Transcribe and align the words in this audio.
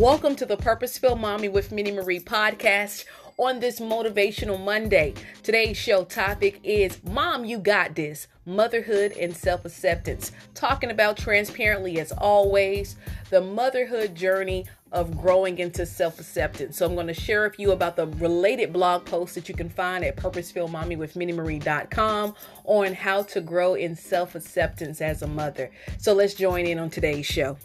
Welcome 0.00 0.34
to 0.36 0.46
the 0.46 0.56
Purposeful 0.56 1.14
Mommy 1.14 1.50
with 1.50 1.72
Minnie 1.72 1.92
Marie 1.92 2.20
podcast 2.20 3.04
on 3.36 3.60
this 3.60 3.80
motivational 3.80 4.58
Monday. 4.58 5.12
Today's 5.42 5.76
show 5.76 6.04
topic 6.04 6.58
is 6.64 7.04
Mom, 7.04 7.44
You 7.44 7.58
Got 7.58 7.96
This 7.96 8.26
Motherhood 8.46 9.12
and 9.12 9.36
Self 9.36 9.66
Acceptance. 9.66 10.32
Talking 10.54 10.90
about 10.90 11.18
transparently, 11.18 12.00
as 12.00 12.12
always, 12.12 12.96
the 13.28 13.42
motherhood 13.42 14.14
journey 14.14 14.64
of 14.90 15.18
growing 15.18 15.58
into 15.58 15.84
self 15.84 16.18
acceptance. 16.18 16.78
So, 16.78 16.86
I'm 16.86 16.94
going 16.94 17.08
to 17.08 17.12
share 17.12 17.42
with 17.42 17.60
you 17.60 17.72
about 17.72 17.96
the 17.96 18.06
related 18.06 18.72
blog 18.72 19.04
post 19.04 19.34
that 19.34 19.50
you 19.50 19.54
can 19.54 19.68
find 19.68 20.02
at 20.02 20.16
purposefulmommywithminniemarie.com 20.16 22.34
on 22.64 22.94
how 22.94 23.22
to 23.24 23.42
grow 23.42 23.74
in 23.74 23.94
self 23.94 24.34
acceptance 24.34 25.02
as 25.02 25.20
a 25.20 25.26
mother. 25.26 25.70
So, 25.98 26.14
let's 26.14 26.32
join 26.32 26.64
in 26.64 26.78
on 26.78 26.88
today's 26.88 27.26
show. 27.26 27.58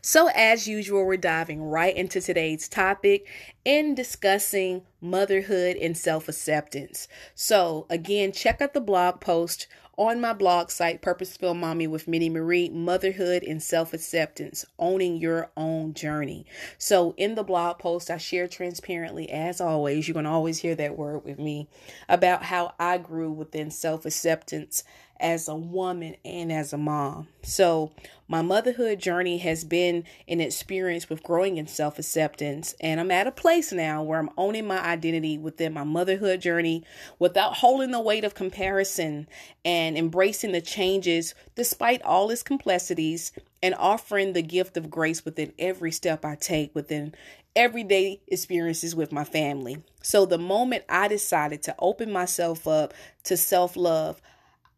So, 0.00 0.28
as 0.34 0.68
usual, 0.68 1.04
we're 1.04 1.16
diving 1.16 1.62
right 1.62 1.96
into 1.96 2.20
today's 2.20 2.68
topic 2.68 3.26
in 3.64 3.94
discussing 3.94 4.82
motherhood 5.00 5.76
and 5.76 5.96
self 5.96 6.28
acceptance. 6.28 7.08
So, 7.34 7.86
again, 7.90 8.32
check 8.32 8.60
out 8.60 8.74
the 8.74 8.80
blog 8.80 9.20
post 9.20 9.66
on 9.98 10.20
my 10.20 10.32
blog 10.32 10.70
site, 10.70 11.02
Purposeful 11.02 11.54
Mommy 11.54 11.88
with 11.88 12.06
Minnie 12.06 12.30
Marie 12.30 12.68
Motherhood 12.68 13.42
and 13.42 13.60
Self 13.60 13.92
Acceptance 13.92 14.64
Owning 14.78 15.16
Your 15.16 15.50
Own 15.56 15.92
Journey. 15.92 16.46
So, 16.78 17.14
in 17.16 17.34
the 17.34 17.42
blog 17.42 17.80
post, 17.80 18.08
I 18.08 18.16
share 18.16 18.46
transparently, 18.46 19.28
as 19.28 19.60
always, 19.60 20.06
you're 20.06 20.12
going 20.14 20.24
to 20.24 20.30
always 20.30 20.58
hear 20.58 20.76
that 20.76 20.96
word 20.96 21.24
with 21.24 21.40
me 21.40 21.68
about 22.08 22.44
how 22.44 22.74
I 22.78 22.98
grew 22.98 23.32
within 23.32 23.72
self 23.72 24.06
acceptance 24.06 24.84
as 25.20 25.48
a 25.48 25.54
woman 25.54 26.16
and 26.24 26.52
as 26.52 26.72
a 26.72 26.78
mom. 26.78 27.28
So, 27.42 27.92
my 28.30 28.42
motherhood 28.42 28.98
journey 28.98 29.38
has 29.38 29.64
been 29.64 30.04
an 30.28 30.40
experience 30.40 31.08
with 31.08 31.22
growing 31.22 31.56
in 31.56 31.66
self 31.66 31.98
acceptance, 31.98 32.74
and 32.80 33.00
I'm 33.00 33.10
at 33.10 33.26
a 33.26 33.32
place 33.32 33.72
now 33.72 34.02
where 34.02 34.18
I'm 34.18 34.30
owning 34.36 34.66
my 34.66 34.78
identity 34.78 35.38
within 35.38 35.72
my 35.72 35.84
motherhood 35.84 36.42
journey 36.42 36.84
without 37.18 37.56
holding 37.56 37.90
the 37.90 38.00
weight 38.00 38.24
of 38.24 38.34
comparison 38.34 39.26
and 39.64 39.96
embracing 39.96 40.52
the 40.52 40.60
changes 40.60 41.34
despite 41.54 42.02
all 42.02 42.30
its 42.30 42.42
complexities 42.42 43.32
and 43.62 43.74
offering 43.76 44.34
the 44.34 44.42
gift 44.42 44.76
of 44.76 44.90
grace 44.90 45.24
within 45.24 45.52
every 45.58 45.90
step 45.90 46.24
I 46.24 46.36
take 46.36 46.74
within 46.74 47.14
everyday 47.56 48.20
experiences 48.28 48.94
with 48.94 49.10
my 49.10 49.24
family. 49.24 49.82
So, 50.02 50.26
the 50.26 50.38
moment 50.38 50.84
I 50.88 51.08
decided 51.08 51.62
to 51.64 51.74
open 51.78 52.12
myself 52.12 52.68
up 52.68 52.94
to 53.24 53.36
self 53.36 53.76
love, 53.76 54.20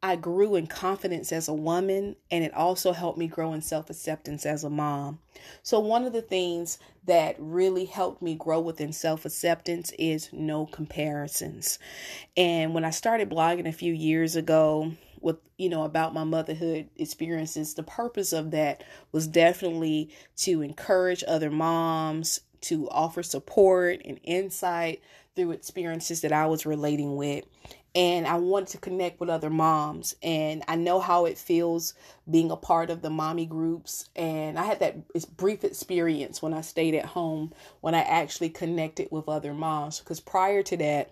I 0.02 0.16
grew 0.16 0.54
in 0.54 0.66
confidence 0.66 1.30
as 1.30 1.46
a 1.46 1.52
woman, 1.52 2.16
and 2.30 2.42
it 2.42 2.54
also 2.54 2.92
helped 2.92 3.18
me 3.18 3.26
grow 3.26 3.52
in 3.52 3.60
self 3.60 3.90
acceptance 3.90 4.46
as 4.46 4.64
a 4.64 4.70
mom. 4.70 5.18
So, 5.62 5.78
one 5.78 6.04
of 6.04 6.14
the 6.14 6.22
things 6.22 6.78
that 7.04 7.36
really 7.38 7.84
helped 7.84 8.22
me 8.22 8.34
grow 8.34 8.60
within 8.60 8.92
self 8.92 9.26
acceptance 9.26 9.92
is 9.98 10.30
no 10.32 10.64
comparisons. 10.64 11.78
And 12.36 12.72
when 12.72 12.84
I 12.84 12.90
started 12.90 13.28
blogging 13.28 13.68
a 13.68 13.72
few 13.72 13.92
years 13.92 14.36
ago, 14.36 14.92
with 15.20 15.36
you 15.58 15.68
know 15.68 15.82
about 15.82 16.14
my 16.14 16.24
motherhood 16.24 16.88
experiences 16.96 17.74
the 17.74 17.82
purpose 17.82 18.32
of 18.32 18.52
that 18.52 18.82
was 19.12 19.26
definitely 19.26 20.10
to 20.36 20.62
encourage 20.62 21.22
other 21.28 21.50
moms 21.50 22.40
to 22.62 22.88
offer 22.90 23.22
support 23.22 24.02
and 24.04 24.20
insight 24.22 25.02
through 25.34 25.52
experiences 25.52 26.20
that 26.22 26.32
I 26.32 26.46
was 26.46 26.66
relating 26.66 27.16
with 27.16 27.44
and 27.94 28.26
I 28.26 28.36
wanted 28.36 28.68
to 28.68 28.78
connect 28.78 29.18
with 29.18 29.28
other 29.28 29.50
moms. 29.50 30.14
And 30.22 30.62
I 30.68 30.76
know 30.76 31.00
how 31.00 31.26
it 31.26 31.38
feels 31.38 31.94
being 32.30 32.50
a 32.50 32.56
part 32.56 32.88
of 32.90 33.02
the 33.02 33.10
mommy 33.10 33.46
groups. 33.46 34.08
And 34.14 34.58
I 34.58 34.64
had 34.64 34.78
that 34.80 35.36
brief 35.36 35.64
experience 35.64 36.40
when 36.40 36.54
I 36.54 36.60
stayed 36.60 36.94
at 36.94 37.04
home 37.04 37.52
when 37.80 37.94
I 37.94 38.02
actually 38.02 38.50
connected 38.50 39.08
with 39.10 39.28
other 39.28 39.52
moms. 39.52 39.98
Because 39.98 40.20
prior 40.20 40.62
to 40.62 40.76
that, 40.76 41.10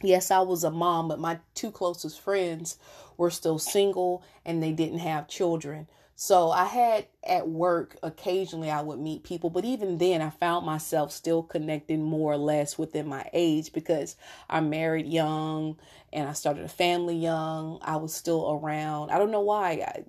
yes, 0.00 0.30
I 0.30 0.40
was 0.40 0.62
a 0.62 0.70
mom, 0.70 1.08
but 1.08 1.18
my 1.18 1.40
two 1.54 1.72
closest 1.72 2.20
friends 2.20 2.78
were 3.16 3.30
still 3.30 3.58
single 3.58 4.22
and 4.44 4.62
they 4.62 4.72
didn't 4.72 5.00
have 5.00 5.26
children. 5.26 5.88
So 6.18 6.50
I 6.50 6.64
had 6.64 7.08
at 7.22 7.46
work 7.46 7.98
occasionally 8.02 8.70
I 8.70 8.80
would 8.80 8.98
meet 8.98 9.22
people, 9.22 9.50
but 9.50 9.66
even 9.66 9.98
then 9.98 10.22
I 10.22 10.30
found 10.30 10.64
myself 10.64 11.12
still 11.12 11.42
connecting 11.42 12.02
more 12.02 12.32
or 12.32 12.38
less 12.38 12.78
within 12.78 13.06
my 13.06 13.28
age 13.34 13.70
because 13.74 14.16
I 14.48 14.60
married 14.60 15.06
young 15.06 15.76
and 16.14 16.26
I 16.26 16.32
started 16.32 16.64
a 16.64 16.70
family 16.70 17.16
young. 17.16 17.80
I 17.82 17.96
was 17.96 18.14
still 18.14 18.50
around. 18.50 19.10
I 19.10 19.18
don't 19.18 19.30
know 19.30 19.42
why 19.42 19.72
I, 19.72 20.04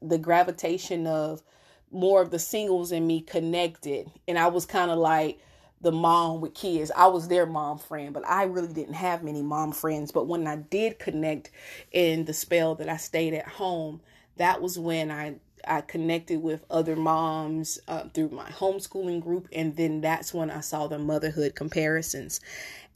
the 0.00 0.16
gravitation 0.16 1.06
of 1.06 1.42
more 1.92 2.22
of 2.22 2.30
the 2.30 2.38
singles 2.38 2.90
in 2.90 3.06
me 3.06 3.20
connected 3.20 4.10
and 4.26 4.38
I 4.38 4.46
was 4.46 4.64
kind 4.64 4.90
of 4.90 4.96
like 4.96 5.40
the 5.82 5.92
mom 5.92 6.40
with 6.40 6.54
kids. 6.54 6.90
I 6.96 7.08
was 7.08 7.28
their 7.28 7.44
mom 7.44 7.76
friend, 7.76 8.14
but 8.14 8.26
I 8.26 8.44
really 8.44 8.72
didn't 8.72 8.94
have 8.94 9.22
many 9.22 9.42
mom 9.42 9.72
friends. 9.72 10.10
But 10.10 10.26
when 10.26 10.46
I 10.46 10.56
did 10.56 10.98
connect 10.98 11.50
in 11.92 12.24
the 12.24 12.32
spell 12.32 12.74
that 12.76 12.88
I 12.88 12.96
stayed 12.96 13.34
at 13.34 13.46
home, 13.46 14.00
that 14.36 14.60
was 14.60 14.78
when 14.78 15.10
I 15.10 15.36
I 15.66 15.80
connected 15.80 16.42
with 16.42 16.64
other 16.70 16.94
moms 16.94 17.78
uh, 17.88 18.08
through 18.12 18.30
my 18.30 18.50
homeschooling 18.50 19.22
group, 19.22 19.48
and 19.52 19.74
then 19.76 20.02
that's 20.02 20.34
when 20.34 20.50
I 20.50 20.60
saw 20.60 20.86
the 20.86 20.98
motherhood 20.98 21.54
comparisons. 21.54 22.40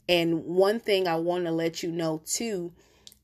And 0.07 0.45
one 0.45 0.79
thing 0.79 1.07
I 1.07 1.15
want 1.15 1.45
to 1.45 1.51
let 1.51 1.83
you 1.83 1.91
know 1.91 2.21
too 2.25 2.71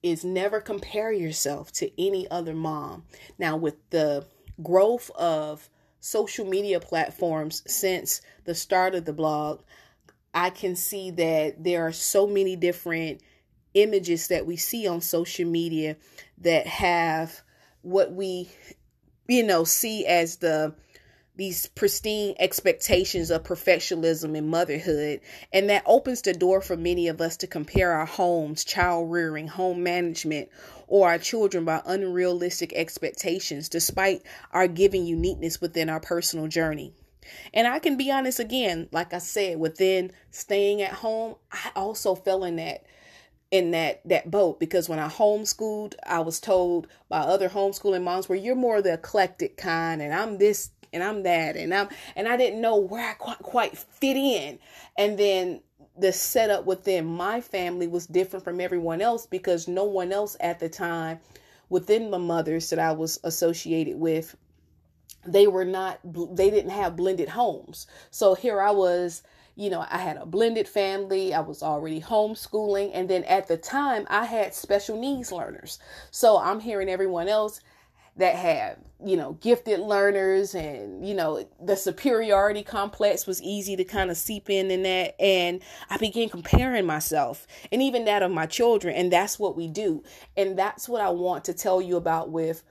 is 0.03 0.23
never 0.23 0.61
compare 0.61 1.11
yourself 1.11 1.71
to 1.73 1.91
any 2.01 2.29
other 2.29 2.53
mom. 2.53 3.03
Now, 3.39 3.57
with 3.57 3.75
the 3.89 4.25
growth 4.61 5.09
of 5.11 5.67
social 5.99 6.45
media 6.45 6.79
platforms 6.79 7.63
since 7.65 8.21
the 8.45 8.53
start 8.53 8.93
of 8.93 9.05
the 9.05 9.13
blog, 9.13 9.61
I 10.33 10.51
can 10.51 10.75
see 10.75 11.11
that 11.11 11.63
there 11.63 11.87
are 11.87 11.91
so 11.91 12.27
many 12.27 12.55
different 12.55 13.21
images 13.73 14.27
that 14.27 14.45
we 14.45 14.55
see 14.55 14.87
on 14.87 15.01
social 15.01 15.49
media 15.49 15.97
that 16.39 16.67
have 16.67 17.41
what 17.85 18.11
we 18.11 18.49
you 19.27 19.43
know 19.43 19.63
see 19.63 20.05
as 20.05 20.37
the 20.37 20.73
these 21.37 21.65
pristine 21.67 22.33
expectations 22.39 23.29
of 23.29 23.43
perfectionism 23.43 24.37
in 24.37 24.47
motherhood. 24.47 25.19
And 25.51 25.69
that 25.69 25.83
opens 25.85 26.21
the 26.21 26.33
door 26.33 26.61
for 26.61 26.77
many 26.77 27.09
of 27.09 27.19
us 27.19 27.35
to 27.37 27.47
compare 27.47 27.91
our 27.91 28.05
homes 28.05 28.63
child 28.63 29.11
rearing 29.11 29.49
home 29.49 29.83
management 29.83 30.49
or 30.87 31.09
our 31.09 31.17
children 31.17 31.65
by 31.65 31.81
unrealistic 31.85 32.71
expectations 32.73 33.67
despite 33.67 34.23
our 34.51 34.67
given 34.67 35.05
uniqueness 35.05 35.59
within 35.59 35.89
our 35.89 35.99
personal 35.99 36.47
journey. 36.47 36.93
And 37.53 37.67
I 37.67 37.79
can 37.79 37.97
be 37.97 38.11
honest 38.11 38.39
again, 38.39 38.87
like 38.91 39.13
I 39.13 39.17
said, 39.17 39.59
within 39.59 40.11
staying 40.31 40.81
at 40.81 40.93
home, 40.93 41.35
I 41.51 41.71
also 41.75 42.15
fell 42.15 42.43
in 42.43 42.57
that 42.57 42.85
in 43.51 43.71
that 43.71 44.01
that 44.05 44.29
boat 44.29 44.59
because 44.59 44.89
when 44.89 44.99
I 44.99 45.07
homeschooled, 45.07 45.95
I 46.05 46.19
was 46.19 46.39
told 46.39 46.87
by 47.09 47.19
other 47.19 47.49
homeschooling 47.49 48.03
moms 48.03 48.27
where 48.27 48.37
you're 48.37 48.55
more 48.55 48.81
the 48.81 48.93
eclectic 48.93 49.57
kind 49.57 50.01
and 50.01 50.13
I'm 50.13 50.37
this 50.37 50.71
and 50.91 51.03
I'm 51.03 51.23
that 51.23 51.55
and 51.55 51.73
I'm 51.73 51.89
and 52.15 52.27
I 52.27 52.37
didn't 52.37 52.61
know 52.61 52.77
where 52.77 53.09
I 53.09 53.13
quite, 53.13 53.39
quite 53.39 53.77
fit 53.77 54.17
in. 54.17 54.59
And 54.97 55.17
then 55.17 55.61
the 55.97 56.11
setup 56.11 56.65
within 56.65 57.05
my 57.05 57.41
family 57.41 57.87
was 57.87 58.07
different 58.07 58.43
from 58.43 58.59
everyone 58.59 59.01
else 59.01 59.25
because 59.25 59.67
no 59.67 59.85
one 59.85 60.11
else 60.11 60.35
at 60.39 60.59
the 60.59 60.69
time 60.69 61.19
within 61.69 62.11
the 62.11 62.19
mothers 62.19 62.69
that 62.69 62.79
I 62.79 62.91
was 62.91 63.19
associated 63.23 63.97
with 63.97 64.35
they 65.27 65.47
were 65.47 65.65
not 65.65 65.99
they 66.03 66.49
didn't 66.49 66.71
have 66.71 66.95
blended 66.95 67.29
homes. 67.29 67.87
So 68.11 68.35
here 68.35 68.61
I 68.61 68.71
was 68.71 69.23
you 69.55 69.69
know, 69.69 69.85
I 69.89 69.99
had 69.99 70.17
a 70.17 70.25
blended 70.25 70.67
family. 70.67 71.33
I 71.33 71.39
was 71.39 71.63
already 71.63 72.01
homeschooling. 72.01 72.91
And 72.93 73.09
then 73.09 73.23
at 73.23 73.47
the 73.47 73.57
time, 73.57 74.05
I 74.09 74.25
had 74.25 74.53
special 74.53 74.99
needs 74.99 75.31
learners. 75.31 75.79
So 76.11 76.37
I'm 76.37 76.59
hearing 76.59 76.89
everyone 76.89 77.29
else 77.29 77.61
that 78.17 78.35
had, 78.35 78.77
you 79.03 79.17
know, 79.17 79.33
gifted 79.41 79.79
learners 79.79 80.55
and, 80.55 81.05
you 81.05 81.13
know, 81.13 81.47
the 81.61 81.75
superiority 81.75 82.63
complex 82.63 83.27
was 83.27 83.41
easy 83.41 83.75
to 83.75 83.83
kind 83.83 84.09
of 84.09 84.17
seep 84.17 84.49
in 84.49 84.71
in 84.71 84.83
that. 84.83 85.21
And 85.21 85.61
I 85.89 85.97
began 85.97 86.29
comparing 86.29 86.85
myself 86.85 87.45
and 87.71 87.81
even 87.81 88.05
that 88.05 88.23
of 88.23 88.31
my 88.31 88.45
children. 88.45 88.95
And 88.95 89.11
that's 89.11 89.37
what 89.37 89.57
we 89.57 89.67
do. 89.67 90.03
And 90.37 90.57
that's 90.57 90.87
what 90.87 91.01
I 91.01 91.09
want 91.09 91.45
to 91.45 91.53
tell 91.53 91.81
you 91.81 91.97
about 91.97 92.29
with 92.29 92.63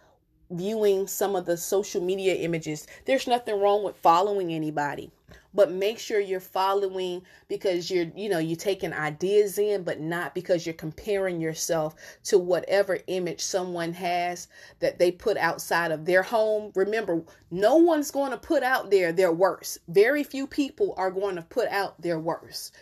viewing 0.50 1.06
some 1.06 1.36
of 1.36 1.46
the 1.46 1.56
social 1.56 2.02
media 2.02 2.34
images. 2.36 2.86
There's 3.06 3.26
nothing 3.26 3.60
wrong 3.60 3.84
with 3.84 3.96
following 3.96 4.52
anybody 4.52 5.10
but 5.54 5.70
make 5.70 5.98
sure 5.98 6.20
you're 6.20 6.40
following 6.40 7.22
because 7.48 7.90
you're 7.90 8.06
you 8.14 8.28
know 8.28 8.38
you're 8.38 8.56
taking 8.56 8.92
ideas 8.92 9.58
in 9.58 9.82
but 9.82 10.00
not 10.00 10.34
because 10.34 10.66
you're 10.66 10.74
comparing 10.74 11.40
yourself 11.40 11.94
to 12.24 12.38
whatever 12.38 12.98
image 13.06 13.40
someone 13.40 13.92
has 13.92 14.48
that 14.80 14.98
they 14.98 15.10
put 15.10 15.36
outside 15.36 15.92
of 15.92 16.04
their 16.04 16.22
home. 16.22 16.72
Remember 16.74 17.22
no 17.50 17.76
one's 17.76 18.10
going 18.10 18.32
to 18.32 18.36
put 18.36 18.62
out 18.62 18.90
there 18.90 19.12
their 19.12 19.32
worst. 19.32 19.78
Very 19.88 20.24
few 20.24 20.46
people 20.46 20.94
are 20.96 21.10
going 21.10 21.36
to 21.36 21.42
put 21.42 21.68
out 21.68 22.00
their 22.00 22.18
worst 22.18 22.74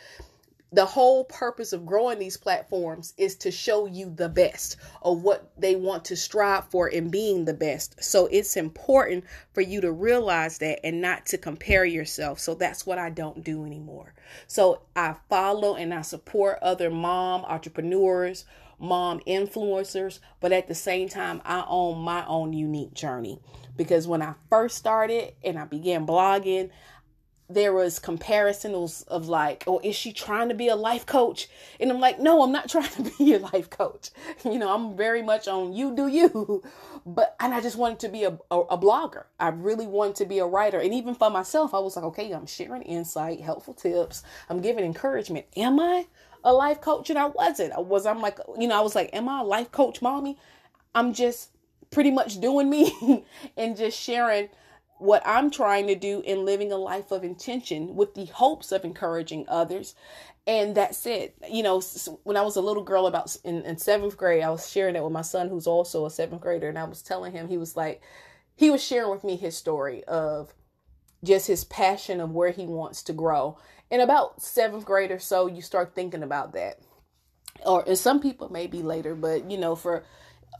the 0.73 0.87
whole 0.87 1.25
purpose 1.25 1.75
of 1.75 1.85
growing 1.85 2.19
these 2.19 2.39
platforms 2.39 3.13
is 3.19 3.37
to 3.37 3.51
show 3.51 3.87
you 3.87 4.11
the 4.11 4.29
best 4.29 4.77
of 5.03 5.23
what 5.23 5.53
they 5.59 5.77
want 5.77 6.07
to 6.07 6.17
strive 6.17 6.65
for 6.71 6.89
in 6.89 7.11
being 7.11 7.45
the 7.45 7.53
best. 7.53 8.03
So 8.03 8.27
it's 8.27 8.57
important 8.57 9.25
for 9.53 9.61
you 9.61 9.83
to 9.83 9.93
realize 9.93 10.59
that 10.59 10.85
and 10.85 11.03
not 11.03 11.27
to 11.27 11.39
compare 11.39 11.85
yourself. 11.85 12.41
So 12.41 12.55
that's 12.55 12.87
what 12.87 12.99
I 12.99 13.11
don't 13.11 13.45
do 13.45 13.67
anymore. 13.67 14.15
So 14.47 14.83
I 14.97 15.17
follow 15.29 15.77
and 15.77 15.93
I 15.93 16.03
support 16.03 16.59
other 16.63 16.91
mom 16.91 17.45
entrepreneurs, 17.45 18.47
mom 18.79 19.21
influencers, 19.27 20.21
but 20.41 20.53
at 20.53 20.69
the 20.69 20.75
same 20.75 21.09
time, 21.09 21.43
I 21.45 21.65
own 21.69 21.99
my 21.99 22.27
own 22.27 22.55
unique 22.55 22.95
journey. 22.95 23.41
Because 23.77 24.07
when 24.07 24.23
I 24.23 24.35
first 24.51 24.77
started 24.77 25.35
and 25.45 25.59
I 25.59 25.65
began 25.65 26.07
blogging, 26.07 26.71
there 27.55 27.73
was 27.73 27.99
comparisons 27.99 29.03
of 29.09 29.29
like, 29.29 29.65
oh, 29.67 29.81
is 29.83 29.97
she 29.97 30.13
trying 30.13 30.49
to 30.49 30.55
be 30.55 30.69
a 30.69 30.77
life 30.77 31.07
coach? 31.07 31.49
And 31.81 31.91
I'm 31.91 32.01
like, 32.01 32.19
no, 32.19 32.43
I'm 32.43 32.53
not 32.53 32.69
trying 32.71 32.91
to 32.91 33.03
be 33.03 33.25
your 33.25 33.41
life 33.41 33.71
coach. 33.71 34.11
You 34.45 34.59
know, 34.59 34.75
I'm 34.75 34.97
very 34.97 35.23
much 35.23 35.49
on 35.49 35.73
you 35.73 35.95
do 35.95 36.07
you. 36.07 36.63
But 37.05 37.35
and 37.41 37.53
I 37.53 37.61
just 37.61 37.77
wanted 37.77 37.99
to 38.01 38.09
be 38.09 38.23
a, 38.23 38.39
a, 38.53 38.61
a 38.61 38.79
blogger. 38.79 39.25
I 39.41 39.49
really 39.49 39.89
wanted 39.89 40.15
to 40.17 40.25
be 40.25 40.39
a 40.39 40.47
writer. 40.47 40.79
And 40.79 40.95
even 40.95 41.17
for 41.17 41.31
myself, 41.31 41.75
I 41.75 41.81
was 41.81 41.97
like, 41.97 42.05
okay, 42.05 42.31
I'm 42.31 42.47
sharing 42.47 42.83
insight, 42.83 43.41
helpful 43.41 43.75
tips. 43.75 44.23
I'm 44.49 44.61
giving 44.61 44.85
encouragement. 44.85 45.47
Am 45.57 45.81
I 45.81 46.07
a 46.45 46.53
life 46.53 46.81
coach? 46.81 47.11
And 47.11 47.19
I 47.19 47.27
wasn't. 47.27 47.73
I 47.73 47.81
was 47.81 48.07
I'm 48.07 48.21
like, 48.21 48.39
you 48.57 48.69
know, 48.69 48.79
I 48.79 48.83
was 48.83 48.95
like, 48.95 49.11
am 49.13 49.29
I 49.29 49.41
a 49.41 49.45
life 49.45 49.73
coach, 49.73 50.01
mommy? 50.01 50.39
I'm 50.95 51.13
just 51.13 51.51
pretty 51.91 52.13
much 52.13 52.41
doing 52.41 52.71
me 52.71 53.25
and 53.57 53.77
just 53.77 53.99
sharing 53.99 54.49
what 54.99 55.23
I'm 55.27 55.51
trying 55.51 55.87
to 55.89 55.95
do 55.95 56.23
in 56.25 56.45
living 56.45 56.73
a 56.73 56.77
life 56.77 57.11
of 57.11 57.25
intention 57.25 57.97
with 57.97 58.15
the 58.15 58.27
hopes 58.27 58.73
of 58.73 58.85
encouraging 58.85 59.47
others. 59.49 59.95
And 60.47 60.75
that's 60.75 61.07
it. 61.07 61.37
You 61.49 61.63
know, 61.63 61.81
when 62.25 62.37
I 62.37 62.43
was 62.43 62.57
a 62.57 62.61
little 62.61 62.83
girl, 62.83 63.07
about 63.07 63.37
in, 63.45 63.63
in 63.63 63.79
seventh 63.79 64.17
grade, 64.17 64.43
I 64.43 64.51
was 64.51 64.71
sharing 64.71 64.97
it 64.97 65.03
with 65.03 65.13
my 65.13 65.23
son, 65.23 65.49
who's 65.49 65.67
also 65.67 66.05
a 66.05 66.11
seventh 66.11 66.43
grader, 66.43 66.69
and 66.69 66.79
I 66.79 66.85
was 66.85 67.03
telling 67.03 67.33
him, 67.33 67.49
he 67.49 67.59
was 67.59 67.77
like, 67.77 68.03
he 68.57 68.71
was 68.71 68.83
sharing 68.83 69.11
with 69.11 69.25
me 69.25 69.37
his 69.37 69.57
story 69.57 70.05
of 70.05 70.55
just 71.25 71.47
his 71.47 71.65
passion 71.65 72.21
of 72.21 72.33
where 72.33 72.51
he 72.51 72.67
wants 72.67 73.03
to 73.05 73.13
grow. 73.13 73.59
And 73.91 74.03
about 74.03 74.43
seventh 74.43 74.85
grade 74.85 75.11
or 75.11 75.19
so, 75.19 75.47
you 75.47 75.63
start 75.63 75.95
thinking 75.95 76.23
about 76.23 76.53
that. 76.55 76.81
Or 77.65 77.85
and 77.87 77.99
some 77.99 78.21
people 78.21 78.51
maybe 78.51 78.83
later, 78.83 79.15
but 79.15 79.51
you 79.51 79.59
know, 79.59 79.77
for 79.77 80.05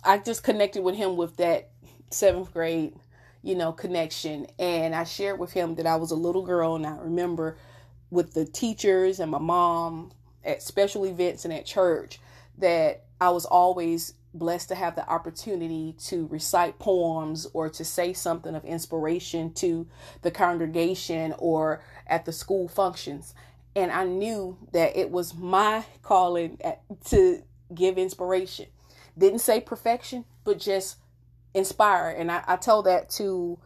I 0.05 0.19
just 0.19 0.45
connected 0.45 0.83
with 0.83 0.95
him 0.95 1.17
with 1.17 1.37
that 1.39 1.71
seventh 2.11 2.53
grade 2.53 2.95
you 3.43 3.55
know, 3.55 3.73
connection. 3.73 4.47
And 4.59 4.95
I 4.95 5.05
shared 5.05 5.39
with 5.39 5.53
him 5.53 5.75
that 5.77 5.87
I 5.87 5.97
was 5.97 6.11
a 6.11 6.17
little 6.17 6.43
girl 6.43 6.77
and 6.77 6.87
I 6.87 6.97
remember 6.97 7.57
with 8.11 8.35
the 8.35 8.45
teachers 8.45 9.21
and 9.21 9.31
my 9.31 9.39
mom 9.39 10.13
at 10.45 10.63
special 10.63 11.07
events 11.07 11.45
and 11.45 11.53
at 11.53 11.67
church 11.67 12.21
that 12.59 13.05
I 13.21 13.31
was 13.31 13.45
always 13.45 14.15
blessed 14.35 14.69
to 14.69 14.75
have 14.75 14.97
the 14.97 15.09
opportunity 15.09 15.95
to 16.07 16.27
recite 16.29 16.79
poems 16.79 17.47
or 17.53 17.69
to 17.69 17.85
say 17.85 18.13
something 18.13 18.55
of 18.55 18.65
inspiration 18.65 19.53
to 19.55 19.87
the 20.23 20.31
congregation 20.31 21.35
or 21.39 21.83
at 22.07 22.25
the 22.25 22.33
school 22.33 22.69
functions. 22.69 23.35
And 23.75 23.91
I 23.91 24.05
knew 24.05 24.59
that 24.73 24.97
it 24.97 25.11
was 25.11 25.35
my 25.35 25.85
calling 26.03 26.59
to 27.07 27.43
give 27.75 27.99
inspiration. 27.99 28.67
Didn't 29.17 29.41
say 29.41 29.61
perfection, 29.61 30.25
but 30.45 30.59
just 30.59 30.97
inspire. 31.55 32.11
And 32.11 32.31
I, 32.31 32.43
I 32.47 32.57
tell 32.57 32.83
that 32.83 33.11
to 33.11 33.59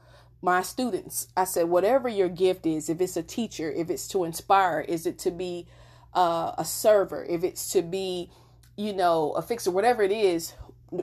my 0.42 0.62
students. 0.62 1.28
I 1.36 1.44
said, 1.44 1.68
whatever 1.68 2.08
your 2.08 2.28
gift 2.28 2.66
is, 2.66 2.88
if 2.88 3.00
it's 3.00 3.16
a 3.16 3.22
teacher, 3.22 3.70
if 3.70 3.90
it's 3.90 4.08
to 4.08 4.24
inspire, 4.24 4.80
is 4.80 5.06
it 5.06 5.18
to 5.20 5.30
be 5.30 5.66
uh, 6.14 6.52
a 6.58 6.64
server, 6.64 7.24
if 7.24 7.44
it's 7.44 7.70
to 7.72 7.82
be, 7.82 8.30
you 8.76 8.92
know, 8.92 9.32
a 9.32 9.42
fixer, 9.42 9.70
whatever 9.70 10.02
it 10.02 10.12
is, 10.12 10.54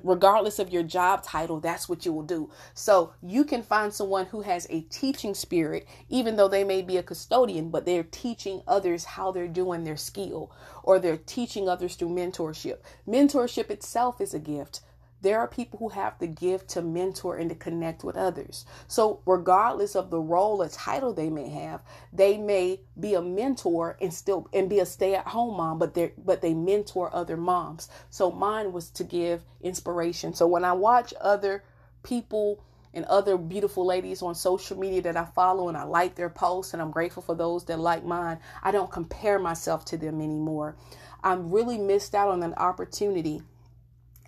regardless 0.04 0.60
of 0.60 0.70
your 0.70 0.84
job 0.84 1.24
title, 1.24 1.60
that's 1.60 1.90
what 1.90 2.06
you 2.06 2.14
will 2.14 2.24
do. 2.24 2.50
So 2.74 3.14
you 3.22 3.44
can 3.44 3.64
find 3.64 3.94
someone 3.94 4.28
who 4.28 4.42
has 4.42 4.66
a 4.70 4.82
teaching 4.82 5.34
spirit, 5.34 5.88
even 6.10 6.36
though 6.36 6.48
they 6.48 6.64
may 6.64 6.82
be 6.82 6.98
a 6.98 7.04
custodian, 7.04 7.70
but 7.70 7.86
they're 7.86 8.04
teaching 8.04 8.62
others 8.68 9.04
how 9.04 9.32
they're 9.32 9.48
doing 9.48 9.84
their 9.84 9.98
skill 9.98 10.52
or 10.84 11.00
they're 11.00 11.18
teaching 11.18 11.68
others 11.68 11.96
through 11.96 12.10
mentorship. 12.10 12.78
Mentorship 13.08 13.70
itself 13.70 14.22
is 14.22 14.34
a 14.34 14.40
gift 14.40 14.82
there 15.24 15.40
are 15.40 15.48
people 15.48 15.80
who 15.80 15.90
have 15.90 16.20
the 16.20 16.28
gift 16.28 16.70
to 16.72 16.82
mentor 16.82 17.38
and 17.38 17.50
to 17.50 17.56
connect 17.56 18.04
with 18.04 18.18
others. 18.18 18.66
So, 18.88 19.22
regardless 19.26 19.96
of 19.96 20.10
the 20.10 20.20
role 20.20 20.62
or 20.62 20.68
title 20.68 21.14
they 21.14 21.30
may 21.30 21.50
have, 21.50 21.82
they 22.12 22.38
may 22.38 22.82
be 23.00 23.14
a 23.14 23.22
mentor 23.22 23.98
and 24.02 24.14
still 24.14 24.50
and 24.54 24.70
be 24.70 24.80
a 24.80 24.86
stay-at-home 24.86 25.56
mom, 25.56 25.80
but 25.80 25.94
they 25.94 26.12
but 26.18 26.42
they 26.42 26.54
mentor 26.54 27.10
other 27.16 27.38
moms. 27.38 27.88
So, 28.10 28.32
mine 28.32 28.74
was 28.74 28.90
to 28.92 29.06
give 29.06 29.44
inspiration. 29.62 30.34
So, 30.34 30.46
when 30.46 30.66
I 30.66 30.74
watch 30.74 31.14
other 31.22 31.64
people 32.04 32.62
and 32.94 33.06
other 33.06 33.38
beautiful 33.38 33.86
ladies 33.86 34.22
on 34.22 34.36
social 34.36 34.78
media 34.78 35.02
that 35.04 35.18
I 35.18 35.24
follow 35.24 35.70
and 35.70 35.78
I 35.78 35.84
like 35.84 36.16
their 36.16 36.30
posts 36.30 36.74
and 36.74 36.82
I'm 36.82 36.92
grateful 36.92 37.24
for 37.24 37.34
those 37.34 37.64
that 37.66 37.80
like 37.80 38.04
mine, 38.04 38.40
I 38.62 38.72
don't 38.72 38.92
compare 38.92 39.40
myself 39.40 39.86
to 39.86 39.98
them 39.98 40.22
anymore. 40.22 40.76
I'm 41.24 41.50
really 41.50 41.78
missed 41.78 42.14
out 42.14 42.30
on 42.30 42.44
an 42.44 42.54
opportunity 42.56 43.42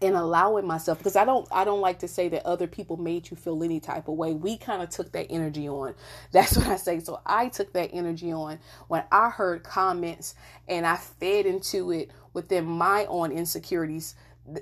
and 0.02 0.16
allowing 0.16 0.68
myself 0.68 0.98
because 0.98 1.16
I 1.16 1.24
don't 1.26 1.48
I 1.52 1.64
don't 1.64 1.82
like 1.82 2.00
to 2.00 2.08
say 2.08 2.28
that 2.30 2.46
other 2.46 2.68
people 2.68 2.98
made 2.98 3.30
you 3.30 3.38
feel 3.38 3.64
any 3.64 3.80
type 3.80 4.08
of 4.08 4.16
way. 4.16 4.34
We 4.34 4.58
kind 4.58 4.82
of 4.82 4.90
took 4.90 5.12
that 5.14 5.28
energy 5.30 5.68
on. 5.70 5.96
That's 6.32 6.58
what 6.58 6.68
I 6.68 6.76
say. 6.76 7.00
So 7.00 7.22
I 7.26 7.48
took 7.50 7.74
that 7.74 7.92
energy 7.94 8.32
on 8.32 8.60
when 8.88 9.04
I 9.12 9.30
heard 9.30 9.64
comments 9.64 10.36
and 10.68 10.86
I 10.86 10.98
fed 10.98 11.46
into 11.46 11.92
it 11.92 12.12
within 12.34 12.66
my 12.66 13.06
own 13.06 13.32
insecurities 13.32 14.16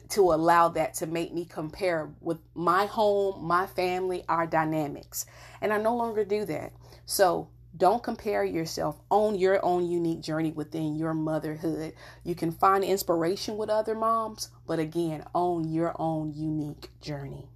to 0.09 0.33
allow 0.33 0.69
that 0.69 0.93
to 0.93 1.07
make 1.07 1.33
me 1.33 1.45
compare 1.45 2.09
with 2.21 2.37
my 2.53 2.85
home, 2.85 3.43
my 3.43 3.65
family, 3.65 4.23
our 4.29 4.47
dynamics. 4.47 5.25
And 5.61 5.73
I 5.73 5.77
no 5.77 5.95
longer 5.95 6.23
do 6.23 6.45
that. 6.45 6.71
So 7.05 7.49
don't 7.75 8.03
compare 8.03 8.43
yourself. 8.43 8.99
Own 9.09 9.35
your 9.35 9.63
own 9.65 9.89
unique 9.89 10.21
journey 10.21 10.51
within 10.51 10.95
your 10.95 11.13
motherhood. 11.13 11.93
You 12.23 12.35
can 12.35 12.51
find 12.51 12.83
inspiration 12.83 13.57
with 13.57 13.69
other 13.69 13.95
moms, 13.95 14.49
but 14.67 14.79
again, 14.79 15.23
own 15.33 15.67
your 15.67 15.95
own 15.99 16.33
unique 16.33 16.89
journey. 17.01 17.49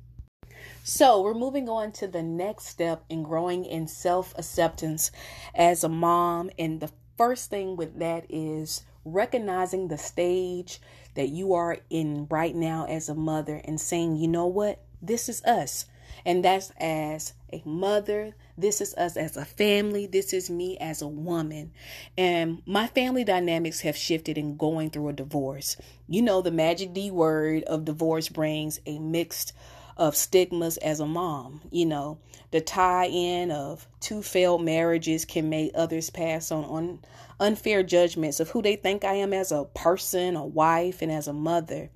So, 0.83 1.21
we're 1.21 1.33
moving 1.33 1.69
on 1.69 1.91
to 1.93 2.07
the 2.07 2.23
next 2.23 2.65
step 2.67 3.03
in 3.09 3.21
growing 3.21 3.65
in 3.65 3.87
self 3.87 4.33
acceptance 4.37 5.11
as 5.53 5.83
a 5.83 5.89
mom. 5.89 6.49
And 6.57 6.79
the 6.79 6.91
first 7.17 7.49
thing 7.49 7.75
with 7.75 7.99
that 7.99 8.25
is 8.29 8.83
recognizing 9.05 9.87
the 9.87 9.97
stage 9.97 10.79
that 11.15 11.29
you 11.29 11.53
are 11.53 11.77
in 11.89 12.27
right 12.29 12.55
now 12.55 12.85
as 12.85 13.09
a 13.09 13.15
mother 13.15 13.61
and 13.65 13.79
saying, 13.79 14.15
you 14.15 14.27
know 14.27 14.47
what? 14.47 14.83
This 15.01 15.29
is 15.29 15.43
us. 15.43 15.85
And 16.25 16.43
that's 16.43 16.71
as 16.79 17.33
a 17.53 17.61
mother. 17.65 18.35
This 18.57 18.81
is 18.81 18.93
us 18.95 19.17
as 19.17 19.37
a 19.37 19.45
family. 19.45 20.07
This 20.07 20.33
is 20.33 20.49
me 20.49 20.77
as 20.77 21.01
a 21.01 21.07
woman. 21.07 21.71
And 22.17 22.61
my 22.65 22.87
family 22.87 23.23
dynamics 23.23 23.81
have 23.81 23.95
shifted 23.95 24.37
in 24.37 24.57
going 24.57 24.89
through 24.89 25.09
a 25.09 25.13
divorce. 25.13 25.77
You 26.07 26.21
know, 26.21 26.41
the 26.41 26.51
magic 26.51 26.93
D 26.93 27.11
word 27.11 27.63
of 27.63 27.85
divorce 27.85 28.29
brings 28.29 28.79
a 28.85 28.99
mixed 28.99 29.53
of 29.97 30.15
stigmas 30.15 30.77
as 30.77 30.99
a 30.99 31.05
mom. 31.05 31.61
You 31.71 31.85
know, 31.85 32.19
the 32.51 32.61
tie 32.61 33.07
in 33.07 33.51
of 33.51 33.87
two 33.99 34.21
failed 34.21 34.63
marriages 34.63 35.25
can 35.25 35.49
make 35.49 35.71
others 35.75 36.09
pass 36.09 36.51
on, 36.51 36.63
on 36.65 36.99
unfair 37.39 37.83
judgments 37.83 38.39
of 38.39 38.49
who 38.49 38.61
they 38.61 38.75
think 38.75 39.03
I 39.03 39.15
am 39.15 39.33
as 39.33 39.51
a 39.51 39.65
person, 39.65 40.35
a 40.35 40.45
wife, 40.45 41.01
and 41.01 41.11
as 41.11 41.27
a 41.27 41.33
mother. 41.33 41.89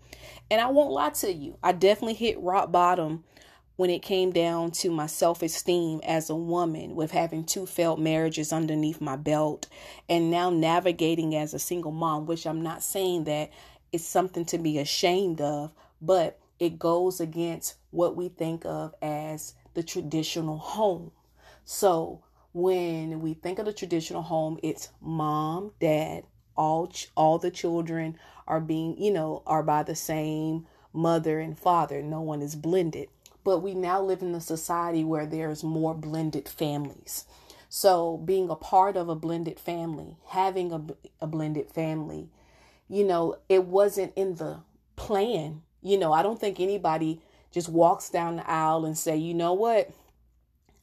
And 0.49 0.59
I 0.59 0.67
won't 0.67 0.91
lie 0.91 1.11
to 1.11 1.31
you, 1.31 1.57
I 1.63 1.71
definitely 1.71 2.15
hit 2.15 2.39
rock 2.41 2.71
bottom 2.71 3.23
when 3.81 3.89
it 3.89 4.03
came 4.03 4.31
down 4.31 4.69
to 4.69 4.91
my 4.91 5.07
self 5.07 5.41
esteem 5.41 5.99
as 6.03 6.29
a 6.29 6.35
woman, 6.35 6.93
with 6.93 7.09
having 7.09 7.43
two 7.43 7.65
failed 7.65 7.99
marriages 7.99 8.53
underneath 8.53 9.01
my 9.01 9.15
belt, 9.15 9.65
and 10.07 10.29
now 10.29 10.51
navigating 10.51 11.35
as 11.35 11.51
a 11.51 11.57
single 11.57 11.91
mom, 11.91 12.27
which 12.27 12.45
I'm 12.45 12.61
not 12.61 12.83
saying 12.83 13.23
that 13.23 13.49
it's 13.91 14.05
something 14.05 14.45
to 14.45 14.59
be 14.59 14.77
ashamed 14.77 15.41
of, 15.41 15.73
but 15.99 16.39
it 16.59 16.77
goes 16.77 17.19
against 17.19 17.73
what 17.89 18.15
we 18.15 18.29
think 18.29 18.67
of 18.67 18.93
as 19.01 19.55
the 19.73 19.81
traditional 19.81 20.59
home. 20.59 21.09
So, 21.65 22.21
when 22.53 23.19
we 23.19 23.33
think 23.33 23.57
of 23.57 23.65
the 23.65 23.73
traditional 23.73 24.21
home, 24.21 24.59
it's 24.61 24.89
mom, 25.01 25.71
dad, 25.79 26.25
all 26.55 26.91
all 27.17 27.39
the 27.39 27.49
children 27.49 28.19
are 28.45 28.61
being, 28.61 29.01
you 29.01 29.11
know, 29.11 29.41
are 29.47 29.63
by 29.63 29.81
the 29.81 29.95
same 29.95 30.67
mother 30.93 31.39
and 31.39 31.57
father. 31.57 32.03
No 32.03 32.21
one 32.21 32.43
is 32.43 32.55
blended 32.55 33.09
but 33.43 33.59
we 33.59 33.73
now 33.73 34.01
live 34.01 34.21
in 34.21 34.35
a 34.35 34.41
society 34.41 35.03
where 35.03 35.25
there's 35.25 35.63
more 35.63 35.93
blended 35.93 36.47
families. 36.47 37.25
So, 37.69 38.17
being 38.17 38.49
a 38.49 38.55
part 38.55 38.97
of 38.97 39.07
a 39.07 39.15
blended 39.15 39.59
family, 39.59 40.17
having 40.27 40.73
a, 40.73 40.83
a 41.21 41.27
blended 41.27 41.69
family, 41.71 42.29
you 42.89 43.05
know, 43.05 43.37
it 43.47 43.65
wasn't 43.65 44.11
in 44.15 44.35
the 44.35 44.59
plan. 44.97 45.61
You 45.81 45.97
know, 45.97 46.11
I 46.11 46.21
don't 46.21 46.39
think 46.39 46.59
anybody 46.59 47.21
just 47.51 47.69
walks 47.69 48.09
down 48.09 48.35
the 48.35 48.49
aisle 48.49 48.85
and 48.85 48.97
say, 48.97 49.15
you 49.15 49.33
know 49.33 49.53
what, 49.53 49.89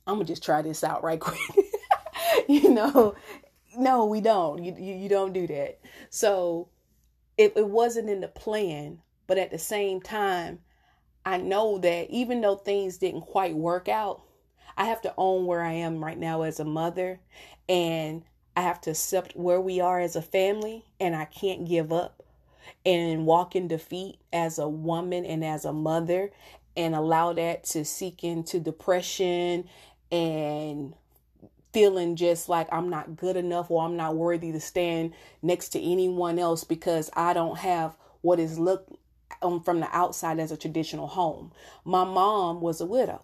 I'm 0.06 0.14
gonna 0.14 0.24
just 0.24 0.42
try 0.42 0.62
this 0.62 0.82
out 0.82 1.04
right 1.04 1.20
quick. 1.20 1.38
you 2.48 2.70
know, 2.70 3.14
no, 3.76 4.06
we 4.06 4.20
don't. 4.22 4.64
You, 4.64 4.74
you, 4.78 4.94
you 4.94 5.08
don't 5.08 5.34
do 5.34 5.46
that. 5.46 5.80
So 6.08 6.68
it, 7.36 7.52
it 7.56 7.68
wasn't 7.68 8.08
in 8.08 8.20
the 8.20 8.28
plan, 8.28 9.00
but 9.26 9.38
at 9.38 9.50
the 9.50 9.58
same 9.58 10.00
time, 10.00 10.60
I 11.28 11.36
know 11.36 11.76
that 11.76 12.08
even 12.08 12.40
though 12.40 12.56
things 12.56 12.96
didn't 12.96 13.20
quite 13.20 13.54
work 13.54 13.86
out, 13.86 14.22
I 14.78 14.86
have 14.86 15.02
to 15.02 15.12
own 15.18 15.44
where 15.44 15.62
I 15.62 15.72
am 15.72 16.02
right 16.02 16.16
now 16.16 16.40
as 16.40 16.58
a 16.58 16.64
mother 16.64 17.20
and 17.68 18.22
I 18.56 18.62
have 18.62 18.80
to 18.82 18.92
accept 18.92 19.36
where 19.36 19.60
we 19.60 19.78
are 19.78 20.00
as 20.00 20.16
a 20.16 20.22
family 20.22 20.86
and 20.98 21.14
I 21.14 21.26
can't 21.26 21.68
give 21.68 21.92
up 21.92 22.22
and 22.86 23.26
walk 23.26 23.54
in 23.54 23.68
defeat 23.68 24.16
as 24.32 24.58
a 24.58 24.70
woman 24.70 25.26
and 25.26 25.44
as 25.44 25.66
a 25.66 25.72
mother 25.72 26.30
and 26.78 26.94
allow 26.94 27.34
that 27.34 27.64
to 27.64 27.84
seek 27.84 28.24
into 28.24 28.58
depression 28.58 29.68
and 30.10 30.94
feeling 31.74 32.16
just 32.16 32.48
like 32.48 32.68
I'm 32.72 32.88
not 32.88 33.16
good 33.16 33.36
enough 33.36 33.70
or 33.70 33.84
I'm 33.84 33.98
not 33.98 34.16
worthy 34.16 34.50
to 34.52 34.60
stand 34.60 35.12
next 35.42 35.68
to 35.70 35.80
anyone 35.80 36.38
else 36.38 36.64
because 36.64 37.10
I 37.12 37.34
don't 37.34 37.58
have 37.58 37.98
what 38.22 38.40
is 38.40 38.58
looked 38.58 38.94
um, 39.42 39.62
from 39.62 39.80
the 39.80 39.88
outside 39.96 40.38
as 40.38 40.52
a 40.52 40.56
traditional 40.56 41.06
home. 41.06 41.52
My 41.84 42.04
mom 42.04 42.60
was 42.60 42.80
a 42.80 42.86
widow. 42.86 43.22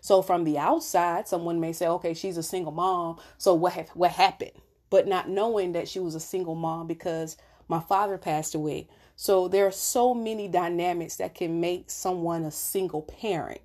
So 0.00 0.22
from 0.22 0.44
the 0.44 0.58
outside, 0.58 1.28
someone 1.28 1.60
may 1.60 1.72
say, 1.72 1.86
okay, 1.86 2.14
she's 2.14 2.36
a 2.36 2.42
single 2.42 2.72
mom. 2.72 3.18
So 3.38 3.54
what, 3.54 3.72
ha- 3.74 3.84
what 3.94 4.12
happened? 4.12 4.52
But 4.90 5.06
not 5.06 5.28
knowing 5.28 5.72
that 5.72 5.88
she 5.88 6.00
was 6.00 6.14
a 6.14 6.20
single 6.20 6.54
mom 6.54 6.86
because 6.86 7.36
my 7.68 7.80
father 7.80 8.18
passed 8.18 8.54
away. 8.54 8.88
So 9.16 9.48
there 9.48 9.66
are 9.66 9.72
so 9.72 10.14
many 10.14 10.48
dynamics 10.48 11.16
that 11.16 11.34
can 11.34 11.60
make 11.60 11.90
someone 11.90 12.44
a 12.44 12.50
single 12.50 13.02
parent. 13.02 13.60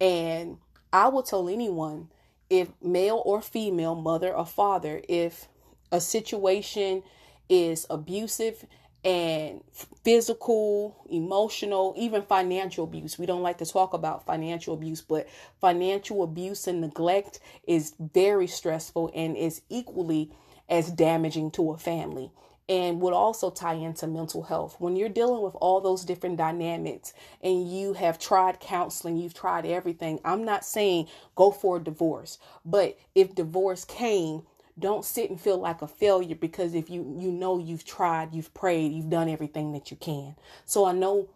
And 0.00 0.58
I 0.92 1.08
will 1.08 1.22
tell 1.22 1.48
anyone 1.48 2.08
if 2.48 2.68
male 2.82 3.22
or 3.24 3.42
female, 3.42 3.94
mother 3.94 4.34
or 4.34 4.46
father, 4.46 5.02
if 5.08 5.48
a 5.92 6.00
situation 6.00 7.02
is 7.48 7.86
abusive 7.90 8.64
and 9.06 9.60
physical, 10.02 10.96
emotional, 11.08 11.94
even 11.96 12.22
financial 12.22 12.82
abuse. 12.82 13.16
We 13.16 13.24
don't 13.24 13.42
like 13.42 13.58
to 13.58 13.64
talk 13.64 13.94
about 13.94 14.26
financial 14.26 14.74
abuse, 14.74 15.00
but 15.00 15.28
financial 15.60 16.24
abuse 16.24 16.66
and 16.66 16.80
neglect 16.80 17.38
is 17.68 17.94
very 18.00 18.48
stressful 18.48 19.12
and 19.14 19.36
is 19.36 19.62
equally 19.68 20.32
as 20.68 20.90
damaging 20.90 21.52
to 21.52 21.70
a 21.70 21.78
family 21.78 22.32
and 22.68 23.00
would 23.00 23.14
also 23.14 23.48
tie 23.48 23.74
into 23.74 24.08
mental 24.08 24.42
health. 24.42 24.74
When 24.80 24.96
you're 24.96 25.08
dealing 25.08 25.42
with 25.42 25.54
all 25.60 25.80
those 25.80 26.04
different 26.04 26.36
dynamics 26.36 27.14
and 27.40 27.70
you 27.70 27.92
have 27.92 28.18
tried 28.18 28.58
counseling, 28.58 29.18
you've 29.18 29.34
tried 29.34 29.66
everything, 29.66 30.18
I'm 30.24 30.44
not 30.44 30.64
saying 30.64 31.06
go 31.36 31.52
for 31.52 31.76
a 31.76 31.80
divorce, 31.80 32.38
but 32.64 32.98
if 33.14 33.36
divorce 33.36 33.84
came, 33.84 34.42
don't 34.78 35.04
sit 35.04 35.30
and 35.30 35.40
feel 35.40 35.58
like 35.58 35.82
a 35.82 35.88
failure 35.88 36.34
because 36.34 36.74
if 36.74 36.90
you 36.90 37.16
you 37.18 37.30
know 37.30 37.58
you've 37.58 37.84
tried, 37.84 38.34
you've 38.34 38.52
prayed, 38.54 38.92
you've 38.92 39.10
done 39.10 39.28
everything 39.28 39.72
that 39.72 39.90
you 39.90 39.96
can. 39.96 40.36
So 40.64 40.84
I 40.84 40.92
know 40.92 41.28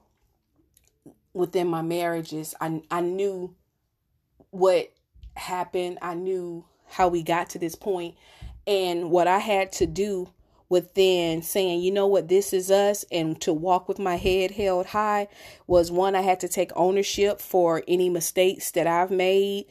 within 1.32 1.68
my 1.68 1.82
marriages, 1.82 2.54
I 2.60 2.82
I 2.90 3.00
knew 3.00 3.54
what 4.50 4.92
happened. 5.36 5.98
I 6.02 6.14
knew 6.14 6.64
how 6.86 7.08
we 7.08 7.22
got 7.22 7.50
to 7.50 7.58
this 7.58 7.74
point 7.74 8.16
and 8.66 9.10
what 9.10 9.26
I 9.26 9.38
had 9.38 9.72
to 9.72 9.86
do 9.86 10.28
within 10.68 11.42
saying, 11.42 11.80
you 11.80 11.90
know 11.90 12.06
what, 12.06 12.28
this 12.28 12.52
is 12.52 12.70
us, 12.70 13.04
and 13.10 13.40
to 13.40 13.52
walk 13.52 13.88
with 13.88 13.98
my 13.98 14.14
head 14.16 14.52
held 14.52 14.86
high 14.86 15.26
was 15.66 15.90
one, 15.90 16.14
I 16.14 16.20
had 16.20 16.38
to 16.40 16.48
take 16.48 16.70
ownership 16.76 17.40
for 17.40 17.82
any 17.88 18.08
mistakes 18.08 18.70
that 18.72 18.86
I've 18.86 19.10
made, 19.10 19.66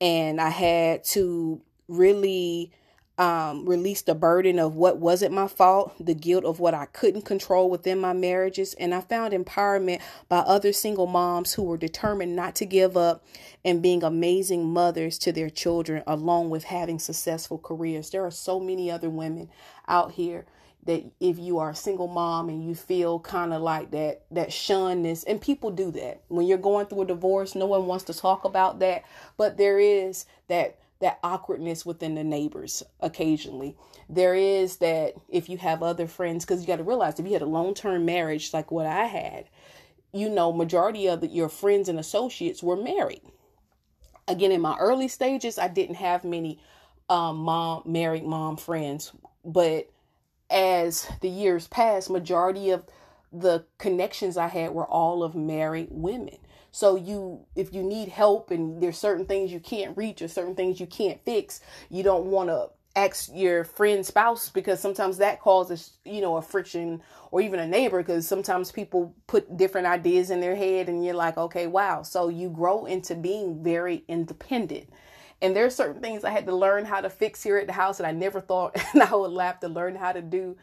and 0.00 0.40
I 0.40 0.48
had 0.48 1.04
to 1.04 1.62
really 1.86 2.72
um, 3.20 3.66
release 3.66 4.00
the 4.00 4.14
burden 4.14 4.58
of 4.58 4.76
what 4.76 4.96
wasn't 4.96 5.34
my 5.34 5.46
fault, 5.46 5.94
the 6.00 6.14
guilt 6.14 6.46
of 6.46 6.58
what 6.58 6.72
I 6.72 6.86
couldn't 6.86 7.26
control 7.26 7.68
within 7.68 7.98
my 7.98 8.14
marriages. 8.14 8.72
And 8.74 8.94
I 8.94 9.02
found 9.02 9.34
empowerment 9.34 10.00
by 10.30 10.38
other 10.38 10.72
single 10.72 11.06
moms 11.06 11.52
who 11.52 11.64
were 11.64 11.76
determined 11.76 12.34
not 12.34 12.54
to 12.56 12.64
give 12.64 12.96
up 12.96 13.22
and 13.62 13.82
being 13.82 14.02
amazing 14.02 14.72
mothers 14.72 15.18
to 15.18 15.32
their 15.32 15.50
children, 15.50 16.02
along 16.06 16.48
with 16.48 16.64
having 16.64 16.98
successful 16.98 17.58
careers. 17.58 18.08
There 18.08 18.24
are 18.24 18.30
so 18.30 18.58
many 18.58 18.90
other 18.90 19.10
women 19.10 19.50
out 19.86 20.12
here 20.12 20.46
that 20.84 21.04
if 21.20 21.38
you 21.38 21.58
are 21.58 21.70
a 21.70 21.76
single 21.76 22.08
mom 22.08 22.48
and 22.48 22.66
you 22.66 22.74
feel 22.74 23.20
kind 23.20 23.52
of 23.52 23.60
like 23.60 23.90
that 23.90 24.22
that 24.30 24.50
shunness 24.50 25.24
and 25.24 25.38
people 25.38 25.70
do 25.70 25.90
that 25.90 26.22
when 26.28 26.46
you're 26.46 26.56
going 26.56 26.86
through 26.86 27.02
a 27.02 27.06
divorce 27.06 27.54
no 27.54 27.66
one 27.66 27.84
wants 27.84 28.04
to 28.04 28.14
talk 28.14 28.46
about 28.46 28.78
that 28.78 29.04
but 29.36 29.58
there 29.58 29.78
is 29.78 30.24
that 30.48 30.79
that 31.00 31.18
awkwardness 31.22 31.84
within 31.84 32.14
the 32.14 32.24
neighbors 32.24 32.82
occasionally. 33.00 33.76
There 34.08 34.34
is 34.34 34.76
that 34.76 35.14
if 35.28 35.48
you 35.48 35.58
have 35.58 35.82
other 35.82 36.06
friends, 36.06 36.44
because 36.44 36.60
you 36.60 36.66
got 36.66 36.76
to 36.76 36.84
realize 36.84 37.18
if 37.18 37.26
you 37.26 37.32
had 37.32 37.42
a 37.42 37.46
long 37.46 37.74
term 37.74 38.04
marriage 38.04 38.52
like 38.52 38.70
what 38.70 38.86
I 38.86 39.06
had, 39.06 39.46
you 40.12 40.28
know, 40.28 40.52
majority 40.52 41.06
of 41.06 41.20
the, 41.20 41.28
your 41.28 41.48
friends 41.48 41.88
and 41.88 41.98
associates 41.98 42.62
were 42.62 42.76
married. 42.76 43.22
Again, 44.28 44.52
in 44.52 44.60
my 44.60 44.76
early 44.78 45.08
stages, 45.08 45.58
I 45.58 45.68
didn't 45.68 45.96
have 45.96 46.24
many 46.24 46.60
um, 47.08 47.38
mom 47.38 47.82
married 47.86 48.24
mom 48.24 48.56
friends, 48.56 49.12
but 49.44 49.90
as 50.50 51.08
the 51.20 51.28
years 51.28 51.66
passed, 51.68 52.10
majority 52.10 52.70
of 52.70 52.84
the 53.32 53.64
connections 53.78 54.36
I 54.36 54.48
had 54.48 54.72
were 54.72 54.86
all 54.86 55.22
of 55.22 55.34
married 55.34 55.88
women. 55.90 56.38
So 56.72 56.96
you 56.96 57.46
if 57.56 57.72
you 57.72 57.82
need 57.82 58.08
help 58.08 58.50
and 58.50 58.82
there's 58.82 58.98
certain 58.98 59.26
things 59.26 59.52
you 59.52 59.60
can't 59.60 59.96
reach 59.96 60.22
or 60.22 60.28
certain 60.28 60.54
things 60.54 60.80
you 60.80 60.86
can't 60.86 61.24
fix, 61.24 61.60
you 61.88 62.02
don't 62.02 62.26
want 62.26 62.48
to 62.48 62.70
ask 62.96 63.30
your 63.32 63.62
friend 63.62 64.04
spouse 64.04 64.48
because 64.48 64.80
sometimes 64.80 65.18
that 65.18 65.40
causes 65.40 65.92
you 66.04 66.20
know 66.20 66.36
a 66.36 66.42
friction 66.42 67.00
or 67.30 67.40
even 67.40 67.60
a 67.60 67.66
neighbor 67.66 67.98
because 67.98 68.26
sometimes 68.26 68.72
people 68.72 69.14
put 69.28 69.56
different 69.56 69.86
ideas 69.86 70.30
in 70.30 70.40
their 70.40 70.56
head 70.56 70.88
and 70.88 71.04
you're 71.04 71.14
like 71.14 71.36
okay 71.36 71.66
wow. 71.66 72.02
So 72.02 72.28
you 72.28 72.50
grow 72.50 72.86
into 72.86 73.14
being 73.14 73.62
very 73.62 74.04
independent. 74.08 74.90
And 75.42 75.56
there 75.56 75.64
are 75.64 75.70
certain 75.70 76.02
things 76.02 76.24
i 76.24 76.30
had 76.30 76.46
to 76.46 76.54
learn 76.54 76.84
how 76.84 77.00
to 77.00 77.10
fix 77.10 77.42
here 77.42 77.56
at 77.56 77.66
the 77.66 77.72
house 77.72 77.98
that 77.98 78.06
i 78.06 78.12
never 78.12 78.40
thought 78.40 78.76
i 78.94 79.14
would 79.14 79.40
have 79.40 79.60
to 79.60 79.68
learn 79.68 79.94
how 79.96 80.12
to 80.12 80.22
do. 80.22 80.56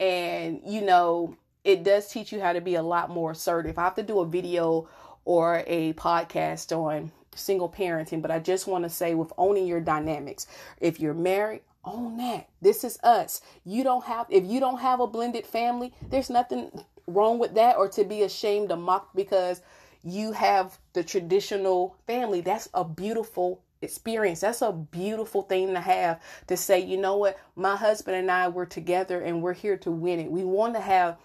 And 0.00 0.60
you 0.64 0.82
know 0.82 1.36
it 1.64 1.84
does 1.84 2.08
teach 2.08 2.32
you 2.32 2.40
how 2.40 2.52
to 2.52 2.60
be 2.60 2.76
a 2.76 2.82
lot 2.82 3.10
more 3.10 3.32
assertive. 3.32 3.78
I 3.78 3.84
have 3.84 3.96
to 3.96 4.02
do 4.02 4.20
a 4.20 4.26
video 4.26 4.88
or 5.28 5.62
a 5.66 5.92
podcast 5.92 6.74
on 6.74 7.12
single 7.34 7.68
parenting, 7.68 8.22
but 8.22 8.30
I 8.30 8.38
just 8.38 8.66
want 8.66 8.84
to 8.84 8.88
say 8.88 9.14
with 9.14 9.30
owning 9.36 9.66
your 9.66 9.78
dynamics. 9.78 10.46
If 10.80 10.98
you're 11.00 11.12
married, 11.12 11.60
own 11.84 12.16
that. 12.16 12.48
This 12.62 12.82
is 12.82 12.98
us. 13.02 13.42
You 13.62 13.84
don't 13.84 14.04
have 14.06 14.24
if 14.30 14.46
you 14.46 14.58
don't 14.58 14.80
have 14.80 15.00
a 15.00 15.06
blended 15.06 15.44
family, 15.44 15.92
there's 16.08 16.30
nothing 16.30 16.70
wrong 17.06 17.38
with 17.38 17.54
that 17.56 17.76
or 17.76 17.88
to 17.90 18.04
be 18.04 18.22
ashamed 18.22 18.72
or 18.72 18.78
mocked 18.78 19.14
because 19.14 19.60
you 20.02 20.32
have 20.32 20.78
the 20.94 21.04
traditional 21.04 21.94
family. 22.06 22.40
That's 22.40 22.70
a 22.72 22.82
beautiful 22.82 23.60
experience. 23.82 24.40
That's 24.40 24.62
a 24.62 24.72
beautiful 24.72 25.42
thing 25.42 25.74
to 25.74 25.80
have 25.80 26.22
to 26.46 26.56
say, 26.56 26.80
you 26.80 26.96
know 26.96 27.18
what, 27.18 27.38
my 27.54 27.76
husband 27.76 28.16
and 28.16 28.30
I 28.30 28.48
were 28.48 28.66
together 28.66 29.20
and 29.20 29.42
we're 29.42 29.52
here 29.52 29.76
to 29.76 29.90
win 29.90 30.20
it. 30.20 30.30
We 30.30 30.42
want 30.42 30.72
to 30.74 30.80
have 30.80 31.18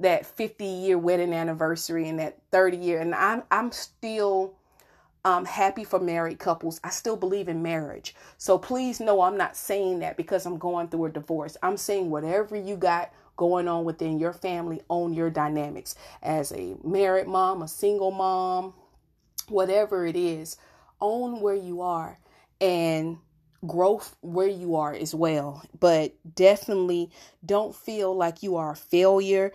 that 0.00 0.26
50 0.26 0.64
year 0.64 0.98
wedding 0.98 1.32
anniversary 1.32 2.08
and 2.08 2.18
that 2.18 2.38
30 2.50 2.76
year 2.76 3.00
and 3.00 3.14
I'm 3.14 3.42
I'm 3.50 3.72
still 3.72 4.54
um 5.24 5.44
happy 5.44 5.84
for 5.84 5.98
married 5.98 6.38
couples. 6.38 6.80
I 6.84 6.90
still 6.90 7.16
believe 7.16 7.48
in 7.48 7.62
marriage. 7.62 8.14
So 8.38 8.58
please 8.58 9.00
know 9.00 9.22
I'm 9.22 9.36
not 9.36 9.56
saying 9.56 10.00
that 10.00 10.16
because 10.16 10.46
I'm 10.46 10.58
going 10.58 10.88
through 10.88 11.06
a 11.06 11.10
divorce. 11.10 11.56
I'm 11.62 11.76
saying 11.76 12.10
whatever 12.10 12.56
you 12.56 12.76
got 12.76 13.12
going 13.36 13.68
on 13.68 13.84
within 13.84 14.18
your 14.18 14.32
family, 14.32 14.82
own 14.90 15.14
your 15.14 15.30
dynamics. 15.30 15.94
As 16.22 16.52
a 16.52 16.76
married 16.84 17.28
mom, 17.28 17.62
a 17.62 17.68
single 17.68 18.10
mom, 18.10 18.74
whatever 19.48 20.06
it 20.06 20.16
is, 20.16 20.56
own 21.00 21.40
where 21.40 21.54
you 21.54 21.80
are 21.80 22.18
and 22.60 23.18
growth 23.66 24.16
where 24.20 24.48
you 24.48 24.76
are 24.76 24.92
as 24.92 25.14
well. 25.14 25.62
But 25.78 26.14
definitely 26.34 27.10
don't 27.44 27.74
feel 27.74 28.14
like 28.14 28.42
you 28.42 28.56
are 28.56 28.72
a 28.72 28.76
failure. 28.76 29.52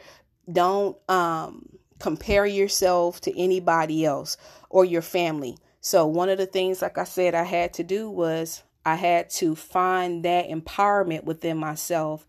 Don't 0.51 0.97
um, 1.09 1.69
compare 1.99 2.45
yourself 2.45 3.21
to 3.21 3.39
anybody 3.39 4.05
else 4.05 4.37
or 4.69 4.85
your 4.85 5.01
family. 5.01 5.57
So, 5.81 6.05
one 6.07 6.29
of 6.29 6.37
the 6.37 6.45
things, 6.45 6.81
like 6.81 6.97
I 6.97 7.03
said, 7.03 7.35
I 7.35 7.43
had 7.43 7.73
to 7.73 7.83
do 7.83 8.09
was 8.09 8.63
I 8.85 8.95
had 8.95 9.29
to 9.31 9.55
find 9.55 10.23
that 10.23 10.49
empowerment 10.49 11.23
within 11.23 11.57
myself 11.57 12.27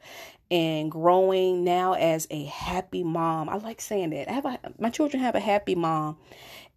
and 0.50 0.90
growing 0.90 1.64
now 1.64 1.94
as 1.94 2.26
a 2.30 2.44
happy 2.44 3.02
mom. 3.02 3.48
I 3.48 3.56
like 3.56 3.80
saying 3.80 4.10
that. 4.10 4.28
I 4.28 4.32
have 4.32 4.44
a, 4.44 4.58
my 4.78 4.90
children 4.90 5.22
have 5.22 5.34
a 5.34 5.40
happy 5.40 5.74
mom 5.74 6.16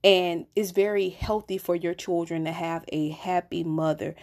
and 0.04 0.46
it's 0.56 0.72
very 0.72 1.10
healthy 1.10 1.58
for 1.58 1.76
your 1.76 1.94
children 1.94 2.46
to 2.46 2.52
have 2.52 2.86
a 2.90 3.10
happy 3.10 3.64
mother 3.64 4.16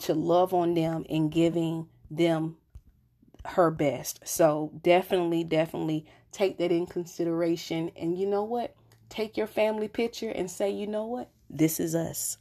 to 0.00 0.14
love 0.14 0.52
on 0.54 0.74
them 0.74 1.04
and 1.08 1.30
giving 1.30 1.88
them 2.10 2.56
her 3.44 3.70
best. 3.70 4.20
So 4.24 4.72
definitely, 4.82 5.44
definitely 5.44 6.06
take 6.34 6.58
that 6.58 6.72
in 6.72 6.86
consideration. 6.86 7.90
And 7.96 8.18
you 8.18 8.26
know 8.26 8.42
what? 8.42 8.74
Take 9.08 9.36
your 9.36 9.46
family 9.46 9.88
picture 9.88 10.30
and 10.30 10.50
say, 10.50 10.70
you 10.70 10.86
know 10.86 11.06
what? 11.06 11.30
This 11.48 11.78
is 11.80 11.94
us. 11.94 12.38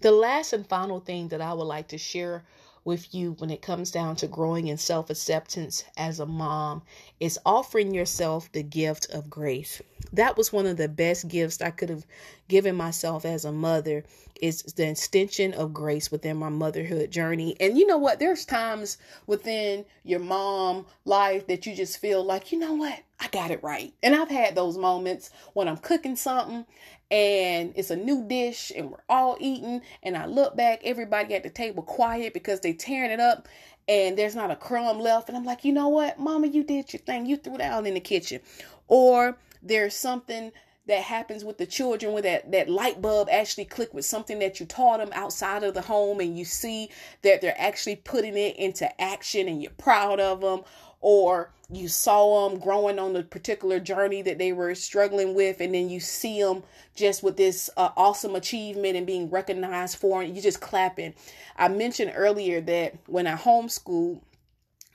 The 0.00 0.10
last 0.10 0.52
and 0.52 0.66
final 0.66 0.98
thing 1.00 1.28
that 1.28 1.40
I 1.40 1.54
would 1.54 1.64
like 1.64 1.88
to 1.88 1.98
share 1.98 2.44
with 2.84 3.14
you 3.14 3.32
when 3.38 3.50
it 3.50 3.62
comes 3.62 3.90
down 3.90 4.16
to 4.16 4.26
growing 4.26 4.68
in 4.68 4.76
self 4.76 5.10
acceptance 5.10 5.84
as 5.96 6.18
a 6.18 6.26
mom 6.26 6.82
is 7.18 7.38
offering 7.44 7.94
yourself 7.94 8.50
the 8.52 8.62
gift 8.62 9.10
of 9.10 9.30
grace. 9.30 9.80
That 10.12 10.36
was 10.36 10.52
one 10.52 10.66
of 10.66 10.76
the 10.76 10.88
best 10.88 11.28
gifts 11.28 11.60
I 11.60 11.70
could 11.70 11.88
have 11.88 12.06
given 12.48 12.74
myself 12.74 13.24
as 13.24 13.44
a 13.44 13.52
mother 13.52 14.04
is 14.40 14.62
the 14.62 14.88
extension 14.88 15.52
of 15.52 15.74
grace 15.74 16.10
within 16.10 16.36
my 16.36 16.48
motherhood 16.48 17.10
journey. 17.10 17.56
And 17.60 17.78
you 17.78 17.86
know 17.86 17.98
what? 17.98 18.18
There's 18.18 18.44
times 18.44 18.98
within 19.26 19.84
your 20.02 20.20
mom 20.20 20.86
life 21.04 21.46
that 21.46 21.66
you 21.66 21.74
just 21.74 21.98
feel 21.98 22.24
like, 22.24 22.50
you 22.50 22.58
know 22.58 22.74
what? 22.74 23.00
I 23.20 23.28
got 23.28 23.50
it 23.50 23.62
right. 23.62 23.92
And 24.02 24.14
I've 24.14 24.30
had 24.30 24.54
those 24.54 24.78
moments 24.78 25.30
when 25.52 25.68
I'm 25.68 25.76
cooking 25.76 26.16
something 26.16 26.64
and 27.10 27.72
it's 27.76 27.90
a 27.90 27.96
new 27.96 28.26
dish 28.26 28.72
and 28.74 28.90
we're 28.90 29.04
all 29.08 29.36
eating 29.38 29.82
and 30.02 30.16
I 30.16 30.26
look 30.26 30.56
back, 30.56 30.80
everybody 30.84 31.34
at 31.34 31.42
the 31.42 31.50
table 31.50 31.82
quiet 31.82 32.32
because 32.32 32.60
they're 32.60 32.72
tearing 32.72 33.10
it 33.10 33.20
up 33.20 33.46
and 33.88 34.16
there's 34.16 34.34
not 34.34 34.50
a 34.50 34.56
crumb 34.56 35.00
left 35.00 35.28
and 35.28 35.36
I'm 35.36 35.44
like, 35.44 35.64
"You 35.64 35.72
know 35.72 35.88
what? 35.88 36.18
Mama, 36.18 36.46
you 36.46 36.64
did 36.64 36.92
your 36.92 37.00
thing. 37.00 37.26
You 37.26 37.36
threw 37.36 37.58
down 37.58 37.86
in 37.86 37.94
the 37.94 38.00
kitchen." 38.00 38.40
Or 38.88 39.36
there's 39.62 39.94
something 39.94 40.52
that 40.86 41.02
happens 41.02 41.44
with 41.44 41.58
the 41.58 41.66
children 41.66 42.12
where 42.12 42.22
that, 42.22 42.50
that 42.50 42.68
light 42.68 43.00
bulb 43.02 43.28
actually 43.30 43.64
click 43.64 43.92
with 43.94 44.04
something 44.04 44.38
that 44.40 44.58
you 44.58 44.66
taught 44.66 44.98
them 44.98 45.10
outside 45.12 45.62
of 45.62 45.74
the 45.74 45.82
home 45.82 46.20
and 46.20 46.38
you 46.38 46.44
see 46.44 46.90
that 47.22 47.40
they're 47.40 47.60
actually 47.60 47.96
putting 47.96 48.36
it 48.36 48.56
into 48.56 49.00
action 49.00 49.46
and 49.46 49.62
you're 49.62 49.70
proud 49.72 50.18
of 50.18 50.40
them 50.40 50.62
or 51.00 51.50
you 51.72 51.88
saw 51.88 52.48
them 52.48 52.58
growing 52.58 52.98
on 52.98 53.12
the 53.12 53.22
particular 53.22 53.78
journey 53.78 54.22
that 54.22 54.38
they 54.38 54.52
were 54.52 54.74
struggling 54.74 55.34
with 55.34 55.60
and 55.60 55.74
then 55.74 55.88
you 55.88 56.00
see 56.00 56.42
them 56.42 56.62
just 56.96 57.22
with 57.22 57.36
this 57.36 57.70
uh, 57.76 57.90
awesome 57.96 58.34
achievement 58.34 58.96
and 58.96 59.06
being 59.06 59.30
recognized 59.30 59.96
for 59.96 60.22
it 60.22 60.30
you 60.30 60.42
just 60.42 60.60
clapping. 60.60 61.14
I 61.56 61.68
mentioned 61.68 62.12
earlier 62.14 62.60
that 62.62 62.94
when 63.06 63.26
i 63.26 63.34
homeschooled 63.34 64.20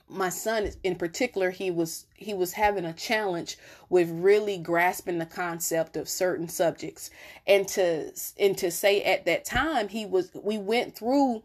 my 0.08 0.28
son 0.28 0.70
in 0.84 0.94
particular 0.94 1.50
he 1.50 1.70
was 1.70 2.06
he 2.14 2.32
was 2.32 2.52
having 2.52 2.84
a 2.84 2.92
challenge 2.92 3.58
with 3.88 4.08
really 4.10 4.56
grasping 4.56 5.18
the 5.18 5.26
concept 5.26 5.96
of 5.96 6.08
certain 6.08 6.48
subjects. 6.48 7.10
And 7.46 7.66
to 7.68 8.12
and 8.38 8.56
to 8.58 8.70
say 8.70 9.02
at 9.02 9.24
that 9.24 9.44
time 9.44 9.88
he 9.88 10.06
was 10.06 10.30
we 10.34 10.58
went 10.58 10.94
through 10.94 11.42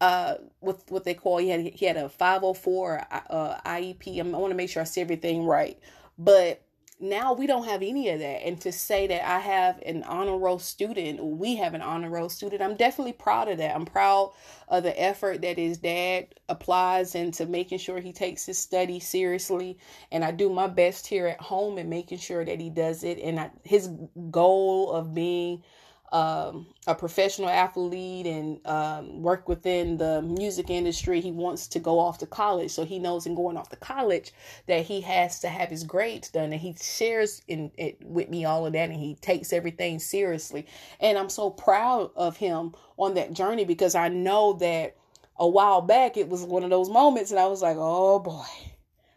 uh 0.00 0.34
with 0.60 0.84
what 0.90 1.04
they 1.04 1.14
call 1.14 1.38
he 1.38 1.48
had 1.48 1.60
he 1.60 1.86
had 1.86 1.96
a 1.96 2.08
504 2.08 3.06
uh 3.10 3.60
IEP 3.66 4.20
I 4.20 4.38
want 4.38 4.50
to 4.50 4.56
make 4.56 4.70
sure 4.70 4.82
I 4.82 4.84
see 4.84 5.00
everything 5.00 5.44
right. 5.44 5.78
But 6.18 6.62
now 7.00 7.32
we 7.32 7.46
don't 7.46 7.64
have 7.64 7.82
any 7.82 8.08
of 8.08 8.18
that. 8.18 8.44
And 8.44 8.60
to 8.62 8.72
say 8.72 9.06
that 9.06 9.28
i 9.28 9.38
have 9.38 9.80
an 9.86 10.02
honor 10.04 10.36
roll 10.36 10.58
student 10.58 11.22
we 11.22 11.56
have 11.56 11.74
an 11.74 11.82
honor 11.82 12.10
roll 12.10 12.28
student 12.28 12.60
i'm 12.62 12.76
definitely 12.76 13.12
proud 13.12 13.48
of 13.48 13.58
that. 13.58 13.74
I'm 13.74 13.86
proud 13.86 14.32
of 14.68 14.82
the 14.82 15.00
effort 15.00 15.42
that 15.42 15.58
his 15.58 15.78
dad 15.78 16.34
applies 16.48 17.14
into 17.14 17.46
making 17.46 17.78
sure 17.78 18.00
he 18.00 18.12
takes 18.12 18.44
his 18.46 18.58
study 18.58 19.00
seriously. 19.00 19.78
And 20.12 20.24
i 20.24 20.30
do 20.30 20.48
my 20.48 20.66
best 20.66 21.06
here 21.06 21.26
at 21.26 21.40
home 21.40 21.78
and 21.78 21.88
making 21.90 22.18
sure 22.18 22.44
that 22.44 22.60
he 22.60 22.70
does 22.70 23.04
it. 23.04 23.18
And 23.18 23.40
I, 23.40 23.50
his 23.64 23.90
goal 24.30 24.92
of 24.92 25.14
being 25.14 25.62
um, 26.12 26.66
a 26.86 26.94
professional 26.94 27.48
athlete 27.48 28.26
and 28.26 28.66
um, 28.66 29.22
work 29.22 29.48
within 29.48 29.96
the 29.98 30.22
music 30.22 30.70
industry. 30.70 31.20
He 31.20 31.32
wants 31.32 31.66
to 31.68 31.78
go 31.78 31.98
off 31.98 32.18
to 32.18 32.26
college, 32.26 32.70
so 32.70 32.84
he 32.84 32.98
knows 32.98 33.26
in 33.26 33.34
going 33.34 33.56
off 33.56 33.68
to 33.70 33.76
college 33.76 34.32
that 34.66 34.86
he 34.86 35.00
has 35.02 35.40
to 35.40 35.48
have 35.48 35.68
his 35.68 35.84
grades 35.84 36.30
done, 36.30 36.52
and 36.52 36.60
he 36.60 36.74
shares 36.80 37.42
in 37.48 37.70
it 37.76 37.98
with 38.02 38.28
me 38.28 38.44
all 38.44 38.66
of 38.66 38.72
that, 38.72 38.90
and 38.90 38.98
he 38.98 39.16
takes 39.16 39.52
everything 39.52 39.98
seriously. 39.98 40.66
And 41.00 41.18
I'm 41.18 41.28
so 41.28 41.50
proud 41.50 42.10
of 42.16 42.36
him 42.36 42.74
on 42.96 43.14
that 43.14 43.32
journey 43.32 43.64
because 43.64 43.94
I 43.94 44.08
know 44.08 44.54
that 44.54 44.96
a 45.36 45.46
while 45.46 45.80
back 45.80 46.16
it 46.16 46.28
was 46.28 46.42
one 46.42 46.64
of 46.64 46.70
those 46.70 46.88
moments, 46.88 47.30
and 47.30 47.40
I 47.40 47.46
was 47.46 47.62
like, 47.62 47.76
oh 47.78 48.18
boy, 48.18 48.44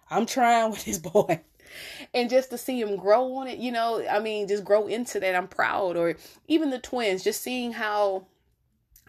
I'm 0.10 0.26
trying 0.26 0.72
with 0.72 0.86
this 0.86 1.00
boy 1.00 1.42
and 2.14 2.30
just 2.30 2.50
to 2.50 2.58
see 2.58 2.82
him 2.82 2.98
grow 2.98 3.36
on 3.36 3.48
it, 3.48 3.58
you 3.58 3.72
know, 3.72 4.06
I 4.10 4.20
mean, 4.20 4.48
just 4.48 4.66
grow 4.66 4.88
into 4.88 5.20
that. 5.20 5.36
I'm 5.36 5.48
proud. 5.48 5.96
Or 5.96 6.16
even 6.48 6.70
the 6.70 6.80
twins, 6.80 7.24
just 7.24 7.42
seeing 7.42 7.72
how 7.72 8.26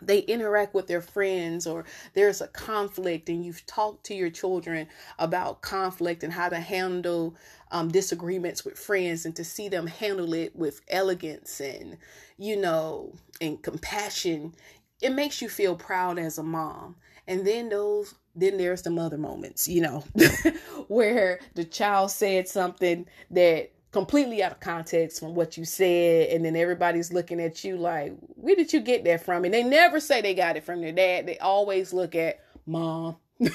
they 0.07 0.21
interact 0.21 0.75
with 0.75 0.87
their 0.87 1.01
friends 1.01 1.67
or 1.67 1.85
there's 2.15 2.41
a 2.41 2.49
conflict 2.49 3.29
and 3.29 3.45
you've 3.45 3.65
talked 3.67 4.05
to 4.05 4.15
your 4.15 4.31
children 4.31 4.88
about 5.19 5.62
conflict 5.62 6.25
and 6.25 6.33
how 6.33 6.49
to 6.49 6.59
handle 6.59 7.37
um, 7.71 7.88
disagreements 7.88 8.65
with 8.65 8.79
friends 8.79 9.25
and 9.25 9.37
to 9.37 9.45
see 9.45 9.69
them 9.69 9.87
handle 9.87 10.35
it 10.35 10.55
with 10.57 10.81
elegance 10.88 11.61
and 11.61 11.97
you 12.37 12.57
know 12.57 13.15
and 13.41 13.62
compassion 13.62 14.53
it 15.01 15.12
makes 15.12 15.41
you 15.41 15.49
feel 15.49 15.77
proud 15.77 16.19
as 16.19 16.37
a 16.37 16.43
mom 16.43 16.97
and 17.27 17.47
then 17.47 17.69
those 17.69 18.15
then 18.35 18.57
there's 18.57 18.83
the 18.83 18.90
mother 18.90 19.18
moments, 19.18 19.68
you 19.68 19.83
know, 19.83 20.05
where 20.88 21.40
the 21.55 21.64
child 21.64 22.11
said 22.11 22.49
something 22.49 23.07
that 23.31 23.73
completely 23.90 24.42
out 24.42 24.53
of 24.53 24.61
context 24.61 25.21
from 25.21 25.35
what 25.35 25.59
you 25.59 25.66
said 25.66 26.31
and 26.31 26.42
then 26.45 26.57
everybody's 26.57 27.12
looking 27.12 27.38
at 27.38 27.62
you 27.62 27.77
like 27.77 28.14
where 28.37 28.57
did 28.57 28.73
you 28.73 28.81
get 28.81 29.05
that 29.05 29.23
from? 29.25 29.45
And 29.45 29.53
they 29.53 29.62
never 29.62 30.01
say 30.01 30.23
they 30.23 30.35
got 30.35 30.57
it 30.57 30.64
from 30.64 30.81
their 30.81 30.92
dad. 30.92 31.27
They 31.27 31.38
always 31.38 31.92
look 31.92 32.14
at 32.14 32.40
mom. 32.64 33.16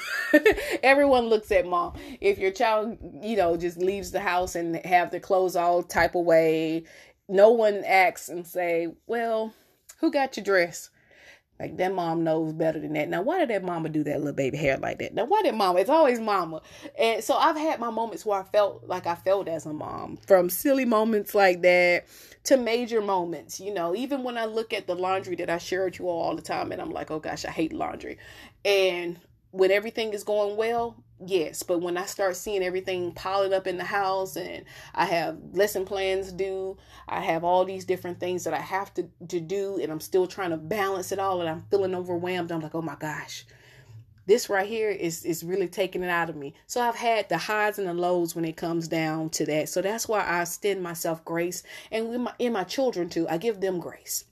Everyone 0.84 1.26
looks 1.26 1.52
at 1.52 1.66
mom. 1.66 1.94
If 2.22 2.38
your 2.38 2.52
child 2.52 2.98
you 3.22 3.36
know 3.36 3.58
just 3.58 3.78
leaves 3.78 4.12
the 4.12 4.20
house 4.20 4.56
and 4.56 4.76
have 4.86 5.10
their 5.10 5.20
clothes 5.20 5.56
all 5.56 5.82
type 5.82 6.14
of 6.14 6.26
way 6.26 6.84
no 7.30 7.50
one 7.52 7.84
acts 7.86 8.30
and 8.30 8.46
say 8.46 8.88
well 9.06 9.54
who 10.00 10.12
got 10.12 10.38
your 10.38 10.44
dress 10.44 10.90
like 11.60 11.78
that 11.78 11.94
mom 11.94 12.24
knows 12.24 12.54
better 12.54 12.80
than 12.80 12.94
that. 12.94 13.10
Now, 13.10 13.24
why 13.24 13.40
did 13.40 13.50
that 13.50 13.64
mama 13.64 13.90
do 13.90 14.04
that 14.04 14.20
little 14.20 14.34
baby 14.34 14.58
hair 14.58 14.78
like 14.78 15.00
that? 15.00 15.16
Now, 15.16 15.26
why 15.26 15.42
did 15.42 15.56
mama? 15.56 15.80
It's 15.80 15.90
always 15.90 16.20
mama. 16.20 16.62
And 16.98 17.24
so 17.24 17.36
I've 17.36 17.58
had 17.58 17.80
my 17.80 17.90
moments 17.90 18.26
where 18.26 18.40
I 18.40 18.44
felt 18.44 18.84
like 18.86 19.08
I 19.08 19.16
felt 19.16 19.48
as 19.48 19.66
a 19.66 19.74
mom, 19.74 20.18
from 20.28 20.50
silly 20.50 20.86
moments 20.86 21.34
like 21.34 21.64
that 21.64 22.06
to 22.44 22.58
major 22.58 23.02
moments. 23.02 23.60
You 23.60 23.74
know, 23.74 23.96
even 23.96 24.24
when 24.24 24.38
I 24.38 24.46
look 24.46 24.72
at 24.72 24.86
the 24.86 24.96
laundry 24.96 25.36
that 25.38 25.50
I 25.50 25.58
share 25.58 25.86
with 25.86 25.98
you 25.98 26.08
all 26.08 26.22
all 26.22 26.36
the 26.36 26.42
time, 26.44 26.72
and 26.72 26.82
I'm 26.82 26.92
like, 26.92 27.10
oh 27.10 27.20
gosh, 27.20 27.44
I 27.44 27.52
hate 27.52 27.74
laundry. 27.74 28.20
And 28.64 29.20
when 29.52 29.72
everything 29.72 30.14
is 30.14 30.24
going 30.24 30.58
well, 30.58 31.04
yes 31.26 31.64
but 31.64 31.80
when 31.80 31.98
i 31.98 32.06
start 32.06 32.36
seeing 32.36 32.62
everything 32.62 33.12
piling 33.12 33.54
up 33.54 33.66
in 33.66 33.78
the 33.78 33.84
house 33.84 34.36
and 34.36 34.64
i 34.94 35.06
have 35.06 35.38
lesson 35.54 35.84
plans 35.84 36.32
due 36.32 36.78
i 37.08 37.22
have 37.22 37.44
all 37.44 37.66
these 37.66 37.86
different 37.86 38.20
things 38.20 38.44
that 38.44 38.54
i 38.54 38.60
have 38.60 38.94
to, 38.94 39.10
to 39.28 39.40
do 39.40 39.80
and 39.82 39.92
i'm 39.92 40.00
still 40.00 40.28
trying 40.28 40.52
to 40.52 40.58
balance 40.58 41.12
it 41.12 41.18
all 41.20 41.42
and 41.42 41.50
i'm 41.50 41.66
feeling 41.72 41.96
overwhelmed 41.96 42.52
i'm 42.52 42.62
like 42.62 42.76
oh 42.76 42.82
my 42.82 42.96
gosh 42.96 43.46
this 44.28 44.50
right 44.50 44.68
here 44.68 44.90
is 44.90 45.24
is 45.26 45.44
really 45.44 45.70
taking 45.70 46.04
it 46.04 46.10
out 46.10 46.30
of 46.30 46.36
me. 46.36 46.54
So 46.68 46.82
i've 46.82 46.96
had 46.96 47.30
the 47.30 47.38
highs 47.38 47.80
and 47.80 47.88
the 47.88 47.94
lows 47.94 48.36
when 48.36 48.46
it 48.46 48.58
comes 48.58 48.88
down 48.88 49.30
to 49.32 49.46
that. 49.46 49.70
So 49.70 49.82
that's 49.82 50.08
why 50.08 50.20
i 50.20 50.42
extend 50.42 50.84
myself 50.84 51.24
grace 51.26 51.64
and 51.92 52.10
with 52.10 52.20
my 52.20 52.34
in 52.38 52.54
my 52.54 52.66
children 52.66 53.10
too 53.10 53.28
i 53.30 53.38
give 53.38 53.62
them 53.62 53.80
grace. 53.80 54.26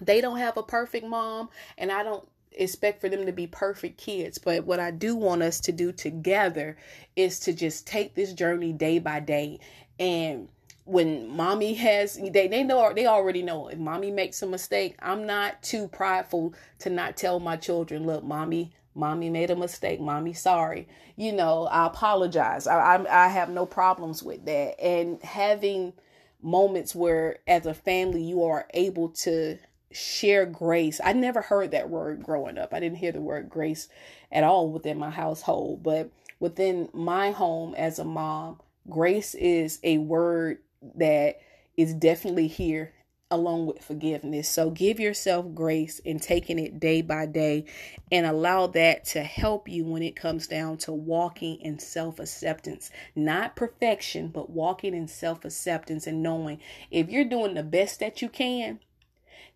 They 0.00 0.20
don't 0.20 0.38
have 0.38 0.56
a 0.56 0.62
perfect 0.62 1.06
mom 1.06 1.48
and 1.78 1.90
i 1.90 2.02
don't 2.02 2.28
expect 2.54 3.00
for 3.00 3.08
them 3.08 3.26
to 3.26 3.32
be 3.32 3.46
perfect 3.46 3.98
kids. 3.98 4.38
But 4.38 4.64
what 4.64 4.80
I 4.80 4.90
do 4.90 5.16
want 5.16 5.42
us 5.42 5.60
to 5.60 5.72
do 5.72 5.92
together 5.92 6.76
is 7.16 7.40
to 7.40 7.52
just 7.52 7.86
take 7.86 8.14
this 8.14 8.32
journey 8.32 8.72
day 8.72 8.98
by 8.98 9.20
day. 9.20 9.60
And 9.98 10.48
when 10.84 11.28
mommy 11.28 11.74
has 11.74 12.16
they 12.16 12.46
they 12.46 12.62
know 12.62 12.92
they 12.92 13.06
already 13.06 13.42
know 13.42 13.68
if 13.68 13.78
mommy 13.78 14.10
makes 14.10 14.42
a 14.42 14.46
mistake, 14.46 14.96
I'm 15.00 15.26
not 15.26 15.62
too 15.62 15.88
prideful 15.88 16.54
to 16.80 16.90
not 16.90 17.16
tell 17.16 17.40
my 17.40 17.56
children, 17.56 18.06
look, 18.06 18.24
mommy 18.24 18.72
mommy 18.94 19.28
made 19.28 19.50
a 19.50 19.56
mistake 19.56 20.00
mommy 20.00 20.32
sorry 20.32 20.86
you 21.16 21.32
know 21.32 21.66
i 21.66 21.86
apologize 21.86 22.66
I, 22.66 22.94
I 22.94 23.24
i 23.24 23.28
have 23.28 23.48
no 23.48 23.66
problems 23.66 24.22
with 24.22 24.44
that 24.44 24.80
and 24.80 25.20
having 25.22 25.94
moments 26.42 26.94
where 26.94 27.38
as 27.46 27.66
a 27.66 27.74
family 27.74 28.22
you 28.22 28.44
are 28.44 28.66
able 28.72 29.08
to 29.08 29.58
share 29.94 30.46
grace. 30.46 31.00
I 31.02 31.12
never 31.12 31.40
heard 31.40 31.70
that 31.70 31.90
word 31.90 32.22
growing 32.22 32.58
up. 32.58 32.74
I 32.74 32.80
didn't 32.80 32.98
hear 32.98 33.12
the 33.12 33.20
word 33.20 33.48
grace 33.48 33.88
at 34.32 34.44
all 34.44 34.68
within 34.70 34.98
my 34.98 35.10
household, 35.10 35.82
but 35.82 36.10
within 36.40 36.88
my 36.92 37.30
home 37.30 37.74
as 37.76 37.98
a 37.98 38.04
mom, 38.04 38.60
grace 38.88 39.34
is 39.34 39.78
a 39.82 39.98
word 39.98 40.58
that 40.96 41.40
is 41.76 41.94
definitely 41.94 42.48
here 42.48 42.92
along 43.30 43.66
with 43.66 43.82
forgiveness. 43.82 44.48
So 44.48 44.70
give 44.70 45.00
yourself 45.00 45.54
grace 45.54 45.98
in 45.98 46.20
taking 46.20 46.58
it 46.58 46.78
day 46.78 47.02
by 47.02 47.26
day 47.26 47.64
and 48.12 48.26
allow 48.26 48.66
that 48.68 49.04
to 49.06 49.22
help 49.22 49.68
you 49.68 49.84
when 49.84 50.02
it 50.02 50.14
comes 50.14 50.46
down 50.46 50.76
to 50.78 50.92
walking 50.92 51.60
in 51.60 51.78
self 51.78 52.20
acceptance. 52.20 52.90
Not 53.16 53.56
perfection, 53.56 54.28
but 54.28 54.50
walking 54.50 54.94
in 54.94 55.08
self 55.08 55.44
acceptance 55.44 56.06
and 56.06 56.22
knowing 56.22 56.60
if 56.90 57.08
you're 57.08 57.24
doing 57.24 57.54
the 57.54 57.62
best 57.62 58.00
that 58.00 58.22
you 58.22 58.28
can, 58.28 58.80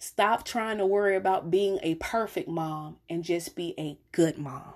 Stop 0.00 0.44
trying 0.44 0.78
to 0.78 0.86
worry 0.86 1.16
about 1.16 1.50
being 1.50 1.80
a 1.82 1.96
perfect 1.96 2.48
mom 2.48 2.98
and 3.10 3.24
just 3.24 3.56
be 3.56 3.74
a 3.76 3.98
good 4.12 4.38
mom. 4.38 4.74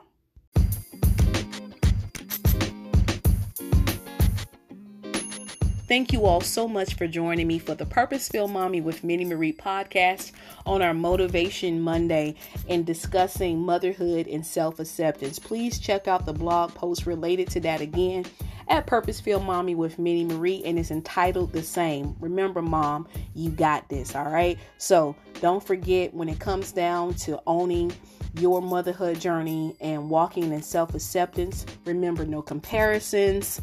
Thank 5.86 6.12
you 6.12 6.24
all 6.24 6.40
so 6.40 6.66
much 6.66 6.94
for 6.94 7.06
joining 7.06 7.46
me 7.46 7.58
for 7.58 7.74
the 7.74 7.84
Purposeful 7.84 8.48
Mommy 8.48 8.80
with 8.80 9.04
Minnie 9.04 9.26
Marie 9.26 9.52
podcast 9.52 10.32
on 10.64 10.80
our 10.80 10.94
Motivation 10.94 11.80
Monday 11.82 12.34
and 12.68 12.86
discussing 12.86 13.60
motherhood 13.60 14.26
and 14.26 14.44
self 14.44 14.80
acceptance. 14.80 15.38
Please 15.38 15.78
check 15.78 16.08
out 16.08 16.24
the 16.24 16.32
blog 16.32 16.74
post 16.74 17.06
related 17.06 17.48
to 17.50 17.60
that 17.60 17.80
again 17.80 18.24
at 18.72 18.86
Purposeful 18.86 19.38
Mommy 19.38 19.74
with 19.74 19.98
Minnie 19.98 20.24
Marie 20.24 20.62
and 20.64 20.78
it's 20.78 20.90
entitled 20.90 21.52
the 21.52 21.62
same. 21.62 22.16
Remember, 22.20 22.62
mom, 22.62 23.06
you 23.34 23.50
got 23.50 23.86
this, 23.90 24.16
all 24.16 24.24
right? 24.24 24.58
So 24.78 25.14
don't 25.42 25.62
forget 25.62 26.14
when 26.14 26.30
it 26.30 26.38
comes 26.40 26.72
down 26.72 27.12
to 27.14 27.38
owning 27.46 27.92
your 28.38 28.62
motherhood 28.62 29.20
journey 29.20 29.76
and 29.82 30.08
walking 30.08 30.50
in 30.50 30.62
self 30.62 30.94
acceptance, 30.94 31.66
remember 31.84 32.24
no 32.24 32.40
comparisons. 32.40 33.60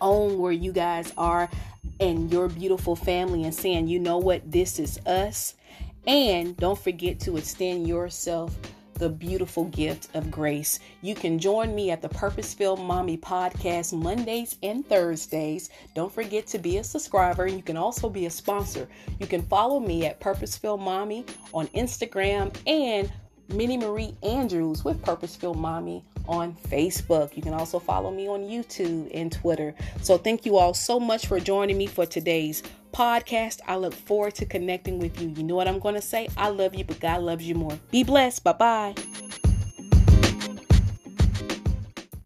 Own 0.00 0.38
where 0.38 0.52
you 0.52 0.70
guys 0.70 1.12
are 1.18 1.50
and 1.98 2.32
your 2.32 2.48
beautiful 2.48 2.94
family 2.94 3.42
and 3.42 3.54
saying, 3.54 3.88
you 3.88 3.98
know 3.98 4.18
what, 4.18 4.48
this 4.48 4.78
is 4.78 5.00
us. 5.06 5.54
And 6.06 6.56
don't 6.56 6.78
forget 6.78 7.18
to 7.20 7.36
extend 7.36 7.88
yourself 7.88 8.56
the 9.00 9.08
beautiful 9.08 9.64
gift 9.64 10.14
of 10.14 10.30
grace. 10.30 10.78
You 11.00 11.14
can 11.14 11.38
join 11.38 11.74
me 11.74 11.90
at 11.90 12.02
the 12.02 12.08
Purposeful 12.10 12.76
Mommy 12.76 13.16
podcast 13.16 13.94
Mondays 13.94 14.56
and 14.62 14.86
Thursdays. 14.86 15.70
Don't 15.94 16.12
forget 16.12 16.46
to 16.48 16.58
be 16.58 16.76
a 16.76 16.84
subscriber. 16.84 17.46
You 17.46 17.62
can 17.62 17.78
also 17.78 18.10
be 18.10 18.26
a 18.26 18.30
sponsor. 18.30 18.88
You 19.18 19.26
can 19.26 19.40
follow 19.40 19.80
me 19.80 20.04
at 20.04 20.20
Purposeful 20.20 20.76
Mommy 20.76 21.24
on 21.54 21.66
Instagram 21.68 22.54
and 22.66 23.10
Minnie 23.48 23.78
Marie 23.78 24.14
Andrews 24.22 24.84
with 24.84 25.02
Purposeful 25.02 25.54
Mommy 25.54 26.04
on 26.30 26.56
Facebook. 26.68 27.36
You 27.36 27.42
can 27.42 27.52
also 27.52 27.78
follow 27.78 28.10
me 28.10 28.28
on 28.28 28.42
YouTube 28.42 29.10
and 29.12 29.30
Twitter. 29.30 29.74
So 30.00 30.16
thank 30.16 30.46
you 30.46 30.56
all 30.56 30.72
so 30.72 30.98
much 30.98 31.26
for 31.26 31.40
joining 31.40 31.76
me 31.76 31.86
for 31.86 32.06
today's 32.06 32.62
podcast. 32.94 33.58
I 33.66 33.76
look 33.76 33.94
forward 33.94 34.36
to 34.36 34.46
connecting 34.46 34.98
with 34.98 35.20
you. 35.20 35.28
You 35.28 35.42
know 35.42 35.56
what 35.56 35.68
I'm 35.68 35.80
going 35.80 35.96
to 35.96 36.02
say? 36.02 36.28
I 36.36 36.48
love 36.48 36.74
you, 36.74 36.84
but 36.84 37.00
God 37.00 37.22
loves 37.22 37.44
you 37.46 37.56
more. 37.56 37.78
Be 37.90 38.04
blessed. 38.04 38.44
Bye 38.44 38.52
bye. 38.52 38.94